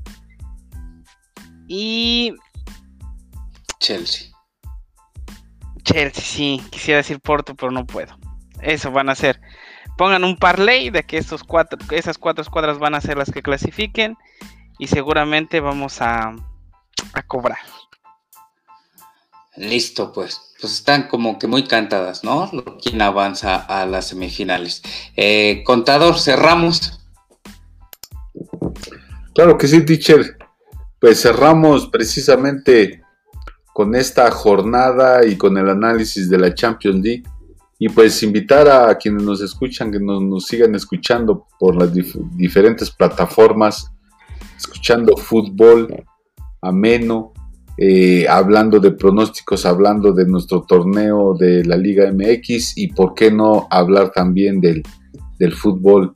y 1.66 2.32
Chelsea. 3.80 4.32
Chelsea, 5.93 6.22
sí, 6.22 6.62
quisiera 6.70 6.99
decir 6.99 7.20
Porto, 7.20 7.55
pero 7.55 7.70
no 7.70 7.86
puedo. 7.86 8.16
Eso 8.61 8.90
van 8.90 9.09
a 9.09 9.14
ser. 9.14 9.40
Pongan 9.99 10.24
un 10.24 10.36
parlay 10.36 10.90
de 10.90 11.03
que 11.03 11.18
estos 11.18 11.45
cuatro, 11.45 11.78
esas 11.90 12.18
cuatro 12.18 12.43
escuadras 12.43 12.78
van 12.78 12.95
a 12.95 13.01
ser 13.01 13.18
las 13.18 13.30
que 13.30 13.43
clasifiquen 13.43 14.16
y 14.78 14.86
seguramente 14.86 15.61
vamos 15.61 16.01
a, 16.01 16.34
a 17.12 17.22
cobrar. 17.26 17.59
Listo, 19.57 20.12
pues. 20.12 20.55
Pues 20.61 20.74
están 20.74 21.09
como 21.09 21.38
que 21.38 21.47
muy 21.47 21.64
cantadas, 21.64 22.24
¿no? 22.24 22.51
Quien 22.80 23.03
avanza 23.03 23.57
a 23.57 23.84
las 23.84 24.09
semifinales. 24.09 24.82
Eh, 25.16 25.62
contador, 25.66 26.18
cerramos. 26.18 27.01
Claro 29.34 29.59
que 29.59 29.68
sí, 29.68 29.84
teacher. 29.84 30.38
Pues 31.01 31.20
cerramos 31.20 31.88
precisamente 31.88 33.01
con 33.73 33.95
esta 33.95 34.31
jornada 34.31 35.25
y 35.27 35.37
con 35.37 35.57
el 35.57 35.68
análisis 35.68 36.29
de 36.29 36.39
la 36.39 36.55
Champions 36.55 37.03
League. 37.03 37.23
Y 37.79 37.89
pues 37.89 38.23
invitar 38.23 38.68
a 38.68 38.97
quienes 38.97 39.23
nos 39.23 39.41
escuchan, 39.41 39.91
que 39.91 39.99
nos, 39.99 40.45
sigan 40.47 40.75
escuchando 40.75 41.47
por 41.59 41.75
las 41.75 41.93
diferentes 42.37 42.91
plataformas, 42.91 43.91
escuchando 44.57 45.16
fútbol 45.16 46.05
ameno, 46.61 47.33
eh, 47.77 48.29
hablando 48.29 48.79
de 48.79 48.93
pronósticos, 48.93 49.66
hablando 49.66 50.12
de 50.12 50.27
nuestro 50.27 50.62
torneo 50.62 51.35
de 51.35 51.64
la 51.64 51.77
Liga 51.77 52.12
MX 52.12 52.77
y 52.77 52.89
por 52.89 53.14
qué 53.14 53.33
no 53.33 53.66
hablar 53.70 54.12
también 54.12 54.61
del, 54.61 54.83
del 55.39 55.53
fútbol 55.53 56.12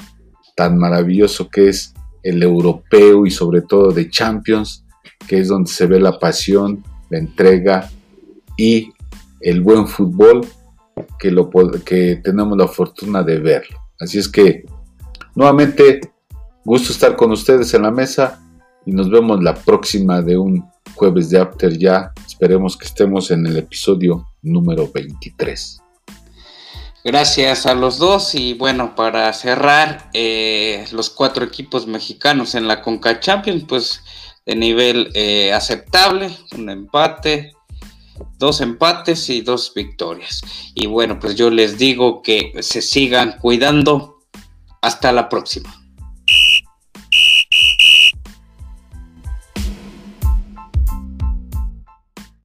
tan 0.54 0.78
maravilloso 0.78 1.48
que 1.48 1.68
es 1.70 1.94
el 2.22 2.42
europeo 2.42 3.26
y 3.26 3.30
sobre 3.30 3.62
todo 3.62 3.90
de 3.90 4.08
Champions, 4.08 4.84
que 5.26 5.40
es 5.40 5.48
donde 5.48 5.70
se 5.70 5.86
ve 5.86 5.98
la 5.98 6.18
pasión, 6.18 6.84
la 7.10 7.18
entrega 7.18 7.90
y 8.56 8.92
el 9.40 9.60
buen 9.60 9.86
fútbol 9.86 10.46
que, 11.18 11.30
lo, 11.30 11.50
que 11.84 12.16
tenemos 12.16 12.56
la 12.56 12.68
fortuna 12.68 13.22
de 13.22 13.38
verlo. 13.38 13.78
Así 14.00 14.18
es 14.18 14.28
que, 14.28 14.64
nuevamente, 15.34 16.00
gusto 16.64 16.92
estar 16.92 17.16
con 17.16 17.32
ustedes 17.32 17.72
en 17.74 17.82
la 17.82 17.90
mesa 17.90 18.40
y 18.84 18.92
nos 18.92 19.10
vemos 19.10 19.42
la 19.42 19.54
próxima 19.54 20.22
de 20.22 20.36
un 20.36 20.68
jueves 20.94 21.30
de 21.30 21.38
After 21.38 21.76
ya. 21.76 22.12
Esperemos 22.26 22.76
que 22.76 22.86
estemos 22.86 23.30
en 23.30 23.46
el 23.46 23.56
episodio 23.56 24.26
número 24.42 24.90
23. 24.92 25.82
Gracias 27.04 27.66
a 27.66 27.74
los 27.74 27.98
dos 27.98 28.34
y 28.34 28.54
bueno, 28.54 28.96
para 28.96 29.32
cerrar, 29.32 30.10
eh, 30.12 30.84
los 30.90 31.08
cuatro 31.08 31.44
equipos 31.44 31.86
mexicanos 31.86 32.56
en 32.56 32.66
la 32.66 32.82
Conca 32.82 33.20
Champions, 33.20 33.64
pues 33.68 34.02
de 34.46 34.56
nivel 34.56 35.10
eh, 35.14 35.52
aceptable, 35.52 36.30
un 36.56 36.70
empate, 36.70 37.52
dos 38.38 38.60
empates 38.60 39.28
y 39.28 39.42
dos 39.42 39.72
victorias. 39.74 40.40
Y 40.74 40.86
bueno, 40.86 41.18
pues 41.18 41.34
yo 41.34 41.50
les 41.50 41.76
digo 41.78 42.22
que 42.22 42.52
se 42.60 42.80
sigan 42.80 43.38
cuidando. 43.40 44.14
Hasta 44.82 45.10
la 45.10 45.28
próxima. 45.28 45.85